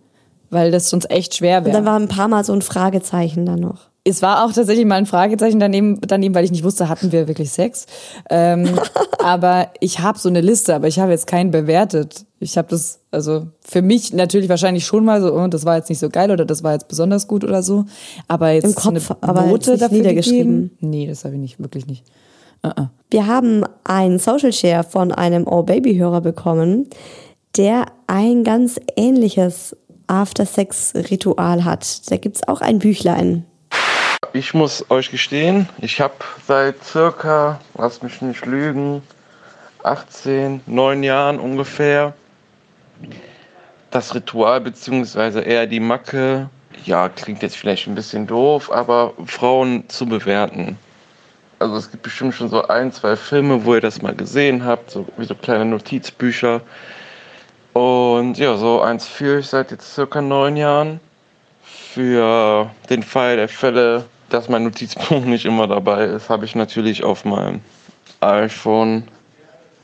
[0.50, 1.86] Weil das sonst echt schwer Und dann wäre.
[1.86, 3.90] war ein paar Mal so ein Fragezeichen dann noch.
[4.04, 7.28] Es war auch tatsächlich mal ein Fragezeichen daneben, daneben weil ich nicht wusste, hatten wir
[7.28, 7.86] wirklich Sex.
[8.30, 8.80] Ähm,
[9.20, 12.26] aber ich habe so eine Liste, aber ich habe jetzt keinen bewertet.
[12.40, 15.90] Ich habe das, also für mich natürlich wahrscheinlich schon mal so, oh, das war jetzt
[15.90, 17.84] nicht so geil oder das war jetzt besonders gut oder so.
[18.30, 20.70] Aber jetzt Im so eine Kopf, aber Note dafür niedergeschrieben.
[20.70, 20.78] gegeben?
[20.80, 22.06] Nee, das habe ich nicht, wirklich nicht.
[23.10, 26.88] Wir haben einen Social Share von einem Oh Baby-Hörer bekommen,
[27.56, 29.76] der ein ganz ähnliches
[30.08, 32.10] After-Sex-Ritual hat.
[32.12, 33.46] Da gibt's auch ein Büchlein.
[34.34, 36.16] Ich muss euch gestehen, ich habe
[36.46, 39.02] seit circa, lasst mich nicht lügen,
[39.84, 42.14] 18, 9 Jahren ungefähr
[43.92, 46.50] das Ritual beziehungsweise eher die Macke,
[46.86, 50.78] ja, klingt jetzt vielleicht ein bisschen doof, aber Frauen zu bewerten.
[51.60, 54.92] Also es gibt bestimmt schon so ein, zwei Filme, wo ihr das mal gesehen habt,
[54.92, 56.62] so wie so kleine Notizbücher.
[57.78, 61.00] Und ja, so eins führe ich seit jetzt circa neun Jahren
[61.62, 67.04] für den Fall der Fälle, dass mein Notizbuch nicht immer dabei ist, habe ich natürlich
[67.04, 67.62] auf meinem
[68.22, 69.08] iPhone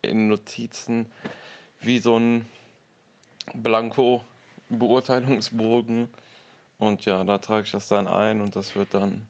[0.01, 1.11] in Notizen
[1.81, 2.49] wie so ein
[3.53, 6.11] Blanko-Beurteilungsbogen.
[6.79, 9.29] Und ja, da trage ich das dann ein und das wird dann,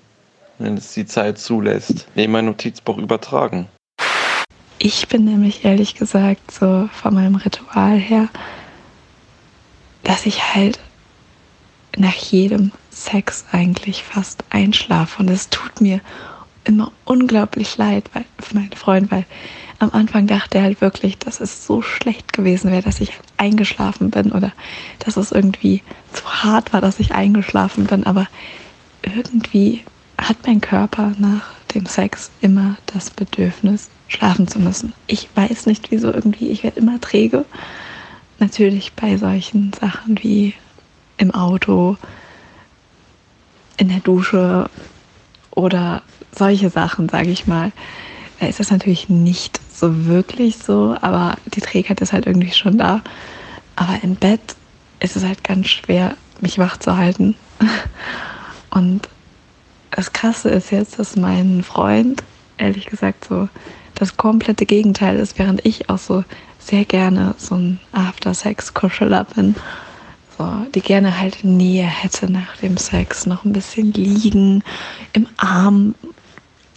[0.60, 3.67] wenn es die Zeit zulässt, in mein Notizbuch übertragen.
[4.79, 8.27] Ich bin nämlich ehrlich gesagt so von meinem Ritual her,
[10.03, 10.79] dass ich halt
[11.97, 15.21] nach jedem Sex eigentlich fast einschlafe.
[15.21, 16.01] Und es tut mir
[16.63, 19.25] immer unglaublich leid weil, für meinen Freund, weil
[19.79, 24.12] am Anfang dachte er halt wirklich, dass es so schlecht gewesen wäre, dass ich eingeschlafen
[24.12, 24.53] bin oder
[24.99, 25.81] dass es irgendwie
[26.13, 28.05] zu hart war, dass ich eingeschlafen bin.
[28.05, 28.27] Aber
[29.01, 29.83] irgendwie
[30.17, 34.93] hat mein Körper nach dem Sex immer das Bedürfnis, schlafen zu müssen.
[35.07, 37.45] Ich weiß nicht wieso irgendwie, ich werde immer träge.
[38.39, 40.53] Natürlich bei solchen Sachen wie
[41.17, 41.97] im Auto,
[43.77, 44.69] in der Dusche
[45.51, 47.71] oder solche Sachen, sage ich mal.
[48.39, 52.77] Da ist das natürlich nicht so wirklich so, aber die Trägheit ist halt irgendwie schon
[52.77, 53.01] da.
[53.75, 54.55] Aber im Bett
[54.99, 57.36] ist es halt ganz schwer, mich wach zu halten.
[58.69, 59.07] Und
[59.95, 62.23] das Krasse ist jetzt, dass mein Freund,
[62.58, 63.47] ehrlich gesagt, so
[63.95, 66.23] das komplette Gegenteil ist, während ich auch so
[66.60, 69.56] sehr gerne so ein After-Sex-Kuscheler bin.
[70.38, 74.63] So, die gerne halt Nähe hätte nach dem Sex, noch ein bisschen liegen,
[75.13, 75.93] im Arm,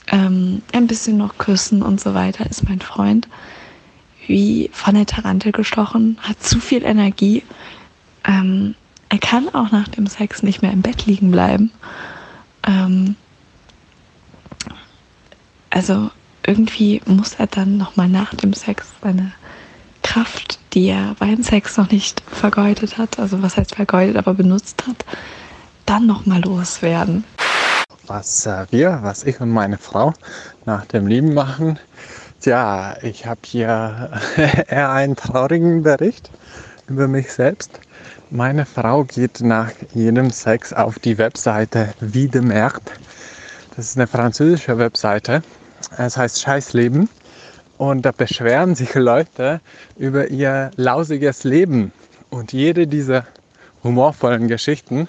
[0.08, 3.28] ähm, ein bisschen noch küssen und so weiter, ist mein Freund
[4.26, 7.44] wie von der Tarantel gestochen, hat zu viel Energie.
[8.26, 8.74] Ähm,
[9.08, 11.70] er kann auch nach dem Sex nicht mehr im Bett liegen bleiben.
[12.66, 13.16] Ähm,
[15.70, 16.10] also
[16.46, 19.32] irgendwie muss er dann nochmal nach dem Sex seine
[20.02, 24.86] Kraft, die er beim Sex noch nicht vergeudet hat, also was heißt vergeudet, aber benutzt
[24.86, 25.04] hat,
[25.84, 27.24] dann nochmal loswerden.
[28.06, 30.12] Was äh, wir, was ich und meine Frau
[30.64, 31.78] nach dem Lieben machen,
[32.46, 34.10] Tja, ich habe hier
[34.68, 36.30] eher einen traurigen Bericht
[36.86, 37.80] über mich selbst.
[38.30, 42.90] Meine Frau geht nach jedem Sex auf die Webseite Wiedemerkt.
[43.76, 45.44] Das ist eine französische Webseite.
[45.96, 47.08] Es heißt Scheißleben.
[47.78, 49.60] Und da beschweren sich Leute
[49.96, 51.92] über ihr lausiges Leben.
[52.28, 53.26] Und jede dieser
[53.84, 55.08] humorvollen Geschichten,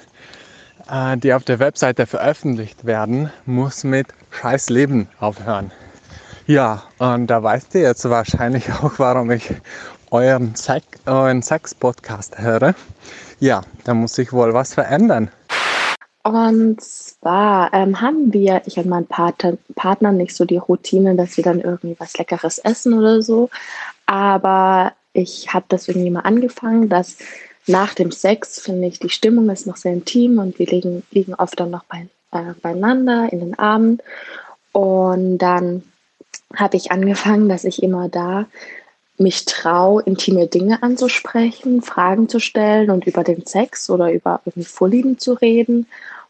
[0.88, 5.72] äh, die auf der Webseite veröffentlicht werden, muss mit Scheißleben aufhören.
[6.46, 9.56] Ja, und da weißt ihr jetzt wahrscheinlich auch, warum ich
[10.12, 12.76] euren, Sex, euren Sex-Podcast höre.
[13.39, 15.30] Ja, da muss sich wohl was verändern.
[16.24, 21.38] Und zwar ähm, haben wir, ich und mein Partner, Partner, nicht so die Routine, dass
[21.38, 23.50] wir dann irgendwie was Leckeres essen oder so.
[24.06, 27.17] Aber ich habe das irgendwie mal angefangen, dass
[27.65, 31.34] nach dem Sex, finde ich, die Stimmung ist noch sehr intim und wir liegen, liegen
[31.34, 34.00] oft dann noch bei, äh, beieinander in den Armen.
[34.74, 35.84] Und dann
[36.56, 38.46] habe ich angefangen, dass ich immer da
[39.18, 44.68] mich traue, intime Dinge anzusprechen, Fragen zu stellen und über den Sex oder über irgendwie
[44.68, 45.88] Vorlieben zu reden.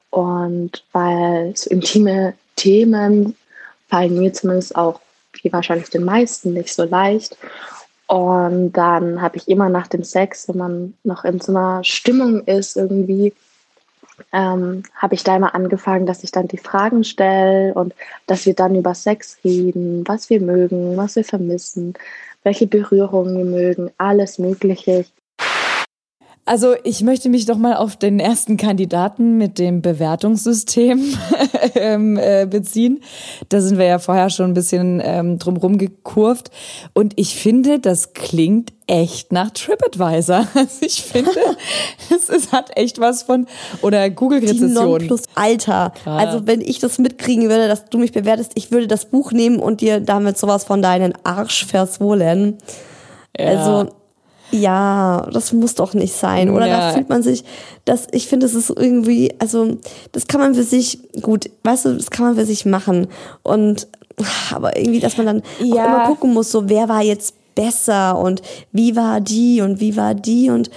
[0.09, 3.35] Und weil so intime Themen
[3.89, 4.99] fallen mir zumindest auch,
[5.41, 7.37] wie wahrscheinlich den meisten, nicht so leicht.
[8.07, 12.43] Und dann habe ich immer nach dem Sex, wenn man noch in so einer Stimmung
[12.45, 13.33] ist, irgendwie
[14.33, 17.93] ähm, habe ich da immer angefangen, dass ich dann die Fragen stelle und
[18.25, 21.93] dass wir dann über Sex reden, was wir mögen, was wir vermissen,
[22.47, 25.03] welche Berührungen wir mögen, alles Mögliche.
[26.47, 31.03] Also ich möchte mich doch mal auf den ersten Kandidaten mit dem Bewertungssystem
[31.75, 33.01] ähm, äh, beziehen.
[33.49, 36.49] Da sind wir ja vorher schon ein bisschen ähm, drumherum gekurvt.
[36.93, 40.47] Und ich finde, das klingt echt nach TripAdvisor.
[40.55, 41.31] Also ich finde,
[42.15, 43.45] es, es hat echt was von
[43.81, 44.99] oder Google-Rezession.
[44.99, 45.91] plus Alter.
[46.01, 46.25] Krass.
[46.25, 49.59] Also wenn ich das mitkriegen würde, dass du mich bewertest, ich würde das Buch nehmen
[49.59, 52.57] und dir damit sowas von deinen Arsch verswohlen.
[53.37, 53.47] Ja.
[53.47, 53.91] Also
[54.51, 56.49] ja, das muss doch nicht sein.
[56.49, 56.79] Oder ja.
[56.79, 57.43] da fühlt man sich,
[57.85, 59.77] das, ich finde, es ist irgendwie, also,
[60.11, 63.07] das kann man für sich, gut, weißt du, das kann man für sich machen.
[63.43, 63.87] Und,
[64.53, 65.83] aber irgendwie, dass man dann ja.
[65.83, 69.97] auch immer gucken muss, so, wer war jetzt besser und wie war die und wie
[69.97, 70.69] war die und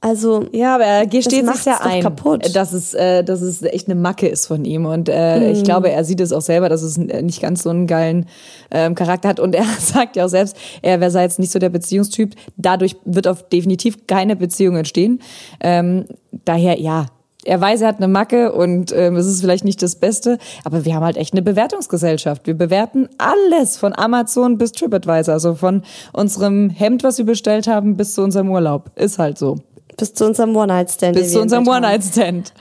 [0.00, 2.54] also ja, aber er gesteht sich ja ein, kaputt.
[2.54, 5.52] dass es, äh, dass es echt eine Macke ist von ihm und äh, hm.
[5.52, 8.26] ich glaube, er sieht es auch selber, dass es nicht ganz so einen geilen
[8.70, 11.70] ähm, Charakter hat und er sagt ja auch selbst, er wäre jetzt nicht so der
[11.70, 12.36] Beziehungstyp.
[12.56, 15.20] Dadurch wird auf definitiv keine Beziehung entstehen.
[15.60, 16.04] Ähm,
[16.44, 17.06] daher ja,
[17.44, 20.84] er weiß, er hat eine Macke und ähm, es ist vielleicht nicht das Beste, aber
[20.84, 22.46] wir haben halt echt eine Bewertungsgesellschaft.
[22.46, 25.82] Wir bewerten alles von Amazon bis TripAdvisor, also von
[26.12, 28.90] unserem Hemd, was wir bestellt haben, bis zu unserem Urlaub.
[28.96, 29.56] Ist halt so.
[29.98, 31.14] Bis zu unserem One-Night-Stand.
[31.14, 32.52] Bis zu unserem One-Night-Stand.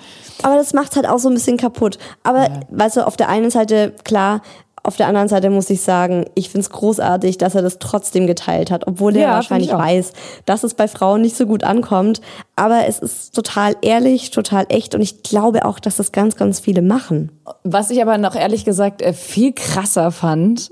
[0.44, 1.98] Aber das macht halt auch so ein bisschen kaputt.
[2.24, 2.60] Aber, ja.
[2.70, 4.42] weißt du, auf der einen Seite, klar,
[4.88, 8.72] auf der anderen Seite muss ich sagen, ich find's großartig, dass er das trotzdem geteilt
[8.72, 10.14] hat, obwohl er ja, wahrscheinlich weiß,
[10.46, 12.22] dass es bei Frauen nicht so gut ankommt.
[12.56, 16.62] Aber es ist total ehrlich, total echt und ich glaube auch, dass das ganz, ganz
[16.62, 17.34] viele machen.
[17.66, 20.70] Was ich aber noch ehrlich gesagt äh, viel krasser fand,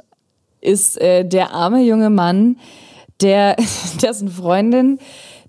[0.61, 2.57] ist äh, der arme junge Mann,
[3.21, 3.57] der
[4.01, 4.97] dessen Freundin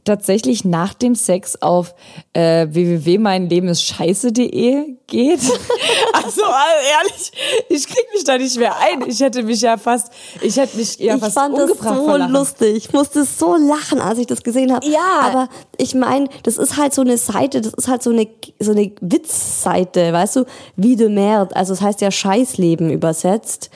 [0.06, 1.94] tatsächlich nach dem Sex auf
[2.32, 5.40] äh, www.meinlebenscheiße.de geht.
[6.12, 7.32] also ehrlich,
[7.68, 9.04] ich krieg mich da nicht mehr ein.
[9.08, 12.76] Ich hätte mich ja fast, ich hätte mich ja fast Ich fand das so lustig.
[12.76, 14.86] Ich musste so lachen, als ich das gesehen habe.
[14.86, 15.20] Ja.
[15.22, 18.72] Aber ich meine, das ist halt so eine Seite, das ist halt so eine so
[18.72, 20.44] eine Witzseite, weißt du,
[20.76, 21.54] wie de merde.
[21.54, 23.70] Also es das heißt ja Scheißleben übersetzt.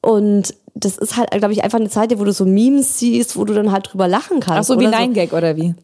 [0.00, 3.44] Und das ist halt, glaube ich, einfach eine Seite, wo du so Memes siehst, wo
[3.44, 4.70] du dann halt drüber lachen kannst.
[4.70, 5.74] Ach so, wie Nine Gag oder wie?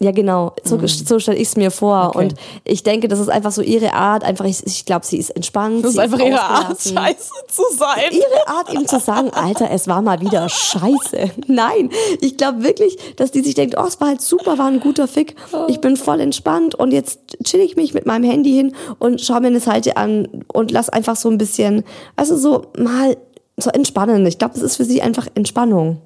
[0.00, 0.52] Ja, genau.
[0.64, 0.88] So, mhm.
[0.88, 2.08] so stelle ich es mir vor.
[2.08, 2.18] Okay.
[2.18, 4.24] Und ich denke, das ist einfach so ihre Art.
[4.24, 5.84] Einfach, ich, ich glaube, sie ist entspannt.
[5.84, 8.10] Das ist einfach ist ihre Art, scheiße zu sein.
[8.10, 11.30] Ihre Art, ihm zu sagen, Alter, es war mal wieder scheiße.
[11.46, 14.80] Nein, ich glaube wirklich, dass die sich denkt, oh, es war halt super, war ein
[14.80, 15.36] guter Fick.
[15.68, 19.40] Ich bin voll entspannt und jetzt chill ich mich mit meinem Handy hin und schaue
[19.40, 21.84] mir eine Seite an und lass einfach so ein bisschen,
[22.16, 23.16] also so mal
[23.56, 24.24] so entspannen.
[24.26, 26.00] Ich glaube, es ist für sie einfach Entspannung.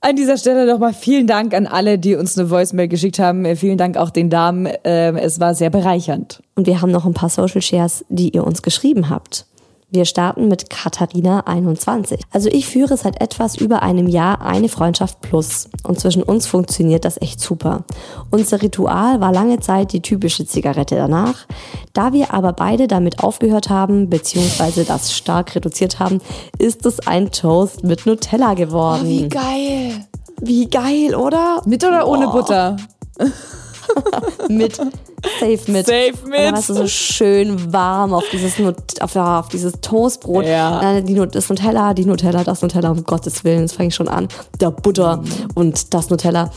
[0.00, 3.46] An dieser Stelle nochmal vielen Dank an alle, die uns eine Voicemail geschickt haben.
[3.46, 4.68] Äh, vielen Dank auch den Damen.
[4.84, 6.42] Ähm, es war sehr bereichernd.
[6.56, 9.46] Und wir haben noch ein paar Social Shares, die ihr uns geschrieben habt.
[9.94, 12.20] Wir starten mit Katharina 21.
[12.32, 17.04] Also ich führe seit etwas über einem Jahr eine Freundschaft plus und zwischen uns funktioniert
[17.04, 17.84] das echt super.
[18.32, 21.46] Unser Ritual war lange Zeit die typische Zigarette danach.
[21.92, 26.20] Da wir aber beide damit aufgehört haben, beziehungsweise das stark reduziert haben,
[26.58, 29.02] ist es ein Toast mit Nutella geworden.
[29.04, 30.06] Oh, wie geil.
[30.40, 31.62] Wie geil, oder?
[31.66, 32.76] Mit oder ohne Butter?
[34.48, 34.76] mit.
[34.76, 35.86] Safe mit.
[35.86, 36.52] Safe Und dann mit.
[36.52, 40.44] hast du so schön warm auf dieses, Nut auf, ja, auf dieses Toastbrot.
[40.44, 40.80] Ja.
[40.80, 43.94] Dann die, Nut- das Nutella, die Nutella, das Nutella, um Gottes Willen, das fange ich
[43.94, 44.28] schon an.
[44.60, 45.22] Der Butter
[45.54, 46.50] und das Nutella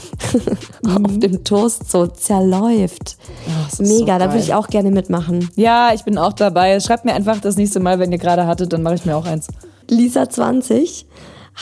[0.88, 3.18] auf dem Toast so zerläuft.
[3.70, 5.50] das ist Mega, so da würde ich auch gerne mitmachen.
[5.56, 6.80] Ja, ich bin auch dabei.
[6.80, 9.26] Schreibt mir einfach das nächste Mal, wenn ihr gerade hattet, dann mache ich mir auch
[9.26, 9.48] eins.
[9.90, 11.06] Lisa 20.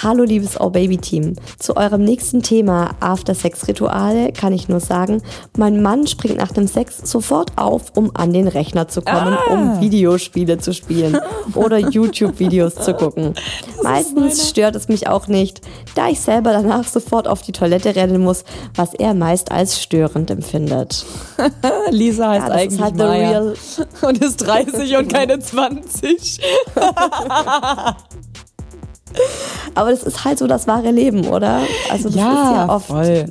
[0.03, 1.35] Hallo liebes Oh Baby Team.
[1.57, 5.21] Zu eurem nächsten Thema After-Sex-Rituale kann ich nur sagen,
[5.57, 9.79] mein Mann springt nach dem Sex sofort auf, um an den Rechner zu kommen, um
[9.79, 11.17] Videospiele zu spielen
[11.53, 13.35] oder YouTube-Videos zu gucken.
[13.83, 15.61] Meistens stört es mich auch nicht,
[15.95, 18.43] da ich selber danach sofort auf die Toilette rennen muss,
[18.75, 21.05] was er meist als störend empfindet.
[21.89, 23.29] Lisa heißt Ja, das ist eigentlich halt the Maya.
[23.29, 23.53] real
[24.01, 26.41] und ist 30 und keine 20.
[29.75, 31.59] Aber das ist halt so das wahre Leben, oder?
[31.91, 33.25] Also das ist ja oft voll.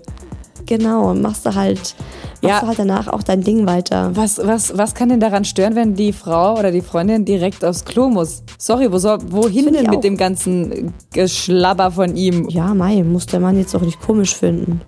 [0.66, 1.94] Genau, machst du halt, machst
[2.42, 2.60] Ja.
[2.60, 4.10] du halt danach auch dein Ding weiter.
[4.14, 7.84] Was, was, was kann denn daran stören, wenn die Frau oder die Freundin direkt aufs
[7.84, 8.42] Klo muss?
[8.58, 10.00] Sorry, wo soll, wohin Find denn mit auch.
[10.00, 12.48] dem ganzen Geschlabber von ihm?
[12.48, 14.80] Ja, Mai, muss der Mann jetzt auch nicht komisch finden.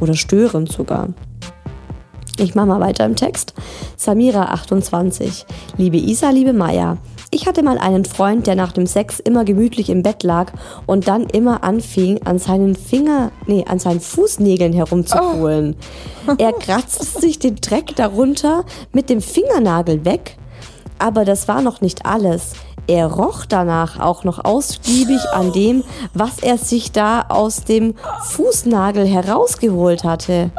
[0.00, 1.08] Oder störend sogar.
[2.38, 3.54] Ich mache mal weiter im Text.
[3.96, 5.46] Samira 28.
[5.76, 6.98] Liebe Isa, liebe Maya.
[7.34, 10.52] Ich hatte mal einen Freund, der nach dem Sex immer gemütlich im Bett lag
[10.86, 15.74] und dann immer anfing, an seinen Finger, nee, an seinen Fußnägeln herumzuholen.
[16.38, 20.36] Er kratzte sich den Dreck darunter mit dem Fingernagel weg,
[21.00, 22.52] aber das war noch nicht alles.
[22.86, 27.96] Er roch danach auch noch ausgiebig an dem, was er sich da aus dem
[28.28, 30.52] Fußnagel herausgeholt hatte.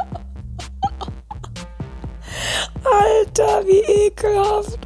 [2.84, 4.85] Alter, wie ekelhaft.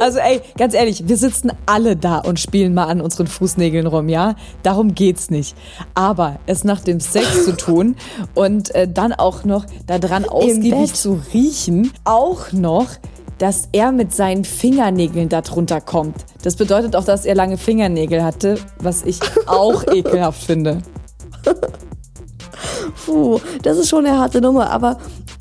[0.00, 4.08] Also ey, ganz ehrlich, wir sitzen alle da und spielen mal an unseren Fußnägeln rum,
[4.08, 4.34] ja?
[4.62, 5.56] Darum geht's nicht.
[5.94, 7.96] Aber es nach dem Sex zu tun
[8.34, 12.88] und äh, dann auch noch daran ausgiebig zu riechen, auch noch,
[13.38, 16.16] dass er mit seinen Fingernägeln da drunter kommt.
[16.42, 20.78] Das bedeutet auch, dass er lange Fingernägel hatte, was ich auch ekelhaft finde.
[23.04, 24.98] Puh, das ist schon eine harte Nummer, aber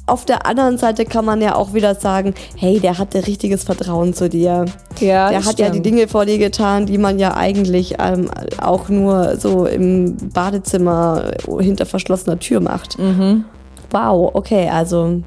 [0.07, 4.13] auf der anderen Seite kann man ja auch wieder sagen, hey, der hatte richtiges Vertrauen
[4.13, 4.65] zu dir.
[4.99, 5.85] Ja, der hat ja die stimmt.
[5.85, 11.85] Dinge vor dir getan, die man ja eigentlich ähm, auch nur so im Badezimmer hinter
[11.85, 12.99] verschlossener Tür macht.
[12.99, 13.45] Mhm.
[13.91, 15.21] Wow, okay, also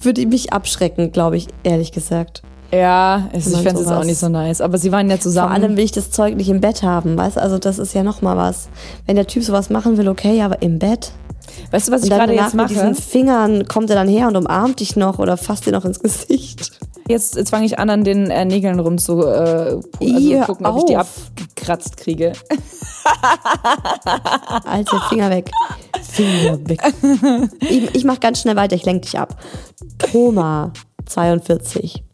[0.00, 2.42] würde mich abschrecken, glaube ich, ehrlich gesagt.
[2.70, 4.60] Ja, es, ich fände es auch nicht so nice.
[4.60, 5.52] Aber sie waren ja Vor zusammen.
[5.52, 7.42] allem will ich das Zeug nicht im Bett haben, weißt du?
[7.42, 8.68] Also das ist ja noch mal was.
[9.06, 11.12] Wenn der Typ sowas machen will, okay, aber im Bett.
[11.70, 12.74] weißt du, was ich gerade jetzt mit mache?
[12.74, 16.00] diesen Fingern kommt er dann her und umarmt dich noch oder fasst dir noch ins
[16.00, 16.72] Gesicht.
[17.08, 20.66] Jetzt, jetzt fange ich an, an den äh, Nägeln rum zu äh, also Ih, gucken,
[20.66, 21.30] ob ich die auf.
[21.38, 22.32] abgekratzt kriege.
[24.66, 25.50] Alter, Finger weg.
[26.02, 26.80] Finger weg.
[27.60, 29.36] Ich, ich mach ganz schnell weiter, ich lenk dich ab.
[29.98, 30.72] Thoma,
[31.06, 32.04] 42.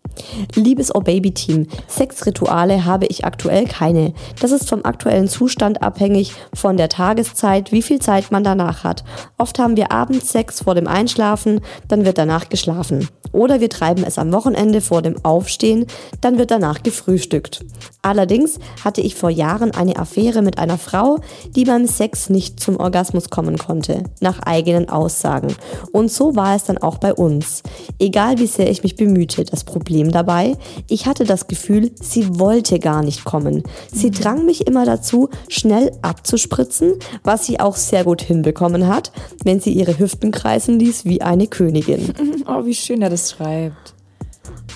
[0.55, 4.13] Liebes Oh Baby Team, Sexrituale habe ich aktuell keine.
[4.41, 9.05] Das ist vom aktuellen Zustand abhängig von der Tageszeit, wie viel Zeit man danach hat.
[9.39, 13.09] Oft haben wir abends Sex vor dem Einschlafen, dann wird danach geschlafen.
[13.35, 15.87] Oder wir treiben es am Wochenende vor dem Aufstehen,
[16.21, 17.65] dann wird danach gefrühstückt.
[18.01, 21.19] Allerdings hatte ich vor Jahren eine Affäre mit einer Frau,
[21.57, 25.55] die beim Sex nicht zum Orgasmus kommen konnte, nach eigenen Aussagen.
[25.91, 27.65] Und so war es dann auch bei uns.
[27.99, 30.57] Egal wie sehr ich mich bemühte, das Problem dabei,
[30.89, 33.63] ich hatte das Gefühl, sie wollte gar nicht kommen.
[33.93, 39.13] Sie drang mich immer dazu, schnell abzuspritzen, was sie auch sehr gut hinbekommen hat,
[39.45, 42.13] wenn sie ihre Hüften kreisen ließ wie eine Königin.
[42.47, 43.94] Oh, wie schön er das schreibt.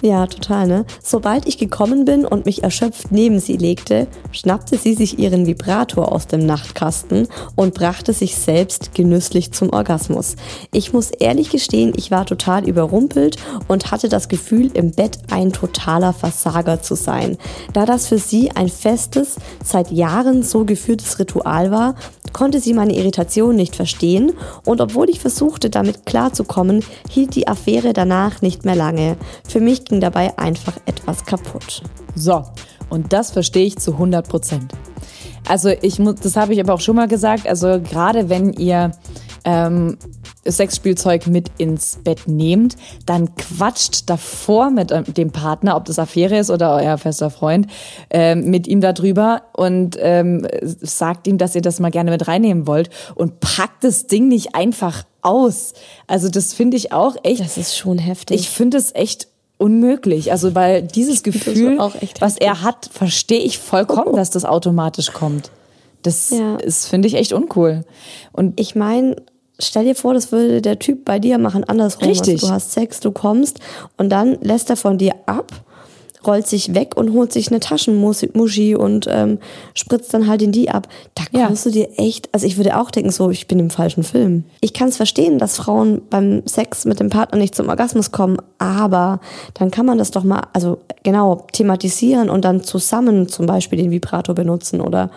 [0.01, 0.85] Ja, total, ne?
[1.03, 6.13] Sobald ich gekommen bin und mich erschöpft neben sie legte, schnappte sie sich ihren Vibrator
[6.13, 7.27] aus dem Nachtkasten
[7.57, 10.37] und brachte sich selbst genüsslich zum Orgasmus.
[10.73, 15.53] Ich muss ehrlich gestehen, ich war total überrumpelt und hatte das Gefühl, im Bett ein
[15.53, 17.37] totaler Versager zu sein.
[17.73, 21.97] Da das für sie ein festes, seit Jahren so geführtes Ritual war,
[22.33, 24.33] konnte sie meine Irritation nicht verstehen
[24.65, 29.17] und obwohl ich versuchte, damit klarzukommen, hielt die Affäre danach nicht mehr lange.
[29.49, 31.83] Für mich ging dabei einfach etwas kaputt.
[32.15, 32.45] So,
[32.89, 34.73] und das verstehe ich zu 100 Prozent.
[35.47, 38.93] Also ich muss, das habe ich aber auch schon mal gesagt, also gerade wenn ihr
[39.45, 39.97] ähm,
[40.47, 46.39] Sexspielzeug mit ins Bett nehmt, dann quatscht davor mit ähm, dem Partner, ob das Affäre
[46.39, 47.67] ist oder euer fester Freund,
[48.11, 52.67] äh, mit ihm darüber und ähm, sagt ihm, dass ihr das mal gerne mit reinnehmen
[52.67, 55.75] wollt und packt das Ding nicht einfach aus.
[56.07, 57.41] Also das finde ich auch echt.
[57.41, 58.41] Das ist schon heftig.
[58.41, 59.29] Ich finde es echt
[59.59, 60.31] unmöglich.
[60.33, 61.79] Also weil dieses Gefühl,
[62.21, 65.51] was er hat, verstehe ich vollkommen, dass das automatisch kommt.
[66.03, 66.57] Das Ja.
[66.57, 67.85] ist, finde ich, echt uncool.
[68.33, 69.17] Und Ich meine,
[69.59, 72.09] stell dir vor, das würde der Typ bei dir machen, andersrum.
[72.09, 72.35] Richtig.
[72.35, 73.59] Also du hast Sex, du kommst
[73.97, 75.51] und dann lässt er von dir ab,
[76.27, 79.39] rollt sich weg und holt sich eine Taschenmuschi und ähm,
[79.75, 80.89] spritzt dann halt in die ab.
[81.15, 81.47] Da Ja.
[81.47, 84.45] kommst du dir echt, also ich würde auch denken, so, ich bin im falschen Film.
[84.61, 88.39] Ich kann es verstehen, dass Frauen beim Sex mit dem Partner nicht zum Orgasmus kommen,
[88.59, 89.21] aber
[89.55, 93.91] dann kann man das doch mal, also genau, thematisieren und dann zusammen zum Beispiel den
[93.91, 95.11] Vibrator benutzen oder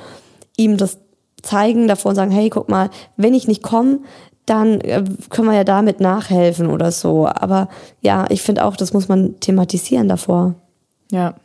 [0.57, 0.97] ihm das
[1.41, 3.99] zeigen davor und sagen, hey, guck mal, wenn ich nicht komme,
[4.45, 7.27] dann äh, können wir ja damit nachhelfen oder so.
[7.27, 7.67] Aber
[8.01, 10.55] ja, ich finde auch, das muss man thematisieren davor.
[11.11, 11.35] Ja.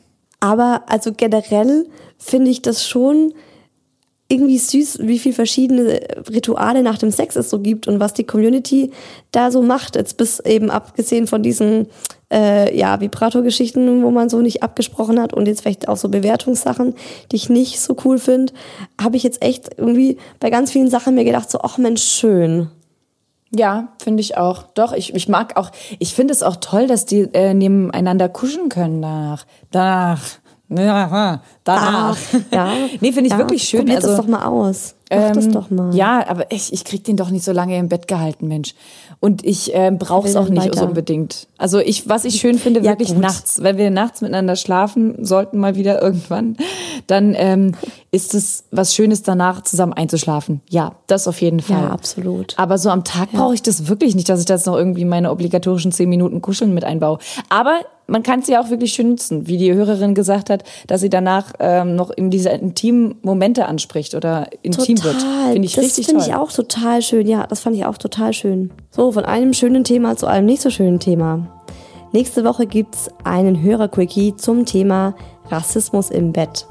[0.40, 1.86] Aber also generell
[2.18, 3.32] finde ich das schon
[4.28, 8.24] irgendwie süß, wie viel verschiedene Rituale nach dem Sex es so gibt und was die
[8.24, 8.90] Community
[9.30, 9.94] da so macht.
[9.94, 11.86] Jetzt bis eben abgesehen von diesen
[12.32, 16.94] äh, ja, Vibrator-Geschichten, wo man so nicht abgesprochen hat und jetzt vielleicht auch so Bewertungssachen,
[17.30, 18.52] die ich nicht so cool finde,
[19.00, 22.68] habe ich jetzt echt irgendwie bei ganz vielen Sachen mir gedacht, so, ach Mensch, schön.
[23.57, 24.64] Ja, finde ich auch.
[24.74, 28.68] Doch, ich, ich mag auch, ich finde es auch toll, dass die äh, nebeneinander kuscheln
[28.68, 29.46] können danach.
[29.70, 30.20] Danach.
[30.68, 32.16] Ja, danach.
[32.52, 32.72] Ja.
[33.00, 33.80] nee, finde ich ja, wirklich schön.
[33.80, 34.94] Probiert also, das doch mal aus.
[35.08, 35.94] Mach das ähm, doch mal.
[35.94, 38.74] Ja, aber ich, ich krieg den doch nicht so lange im Bett gehalten, Mensch.
[39.20, 40.80] Und ich äh, brauche es auch nicht weiter.
[40.80, 41.46] so unbedingt.
[41.58, 43.18] Also ich, was ich schön finde, Ja, wirklich gut.
[43.18, 46.56] nachts, wenn wir nachts miteinander schlafen sollten, mal wieder irgendwann,
[47.06, 47.74] dann ähm,
[48.10, 50.60] ist es was Schönes danach zusammen einzuschlafen.
[50.68, 51.82] Ja, das auf jeden Fall.
[51.82, 52.58] Ja, absolut.
[52.58, 55.30] Aber so am Tag brauche ich das wirklich nicht, dass ich das noch irgendwie meine
[55.30, 57.18] obligatorischen zehn Minuten Kuscheln mit einbaue.
[57.48, 61.00] Aber man kann es ja auch wirklich schön nutzen, wie die Hörerin gesagt hat, dass
[61.00, 65.16] sie danach ähm, noch in diese intimen Momente anspricht oder intim wird.
[65.52, 66.30] Finde ich das richtig finde toll.
[66.30, 67.26] ich auch total schön.
[67.26, 68.70] Ja, das fand ich auch total schön.
[68.90, 71.46] So, von einem schönen Thema zu einem nicht so schönen Thema.
[72.12, 75.14] Nächste Woche gibt's einen Hörer-Quickie zum Thema
[75.50, 76.66] Rassismus im Bett.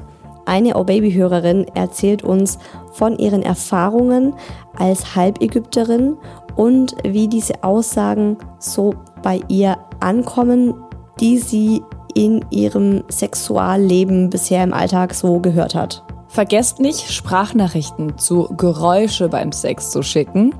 [0.45, 2.59] Eine Oh-Baby-Hörerin erzählt uns
[2.93, 4.33] von ihren Erfahrungen
[4.77, 6.17] als Halbägypterin
[6.55, 10.75] und wie diese Aussagen so bei ihr ankommen,
[11.19, 16.03] die sie in ihrem Sexualleben bisher im Alltag so gehört hat.
[16.27, 20.53] Vergesst nicht, Sprachnachrichten zu Geräusche beim Sex zu schicken.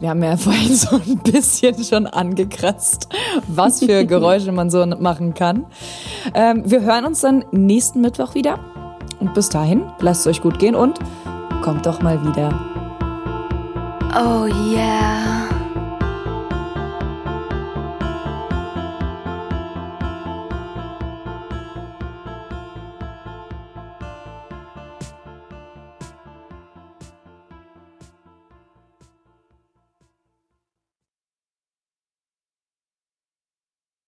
[0.00, 3.08] Wir haben ja vorhin so ein bisschen schon angekratzt,
[3.48, 5.66] was für Geräusche man so machen kann.
[6.34, 8.58] Ähm, wir hören uns dann nächsten Mittwoch wieder.
[9.20, 10.98] Und bis dahin, lasst es euch gut gehen und
[11.62, 12.50] kommt doch mal wieder.
[14.14, 15.45] Oh yeah.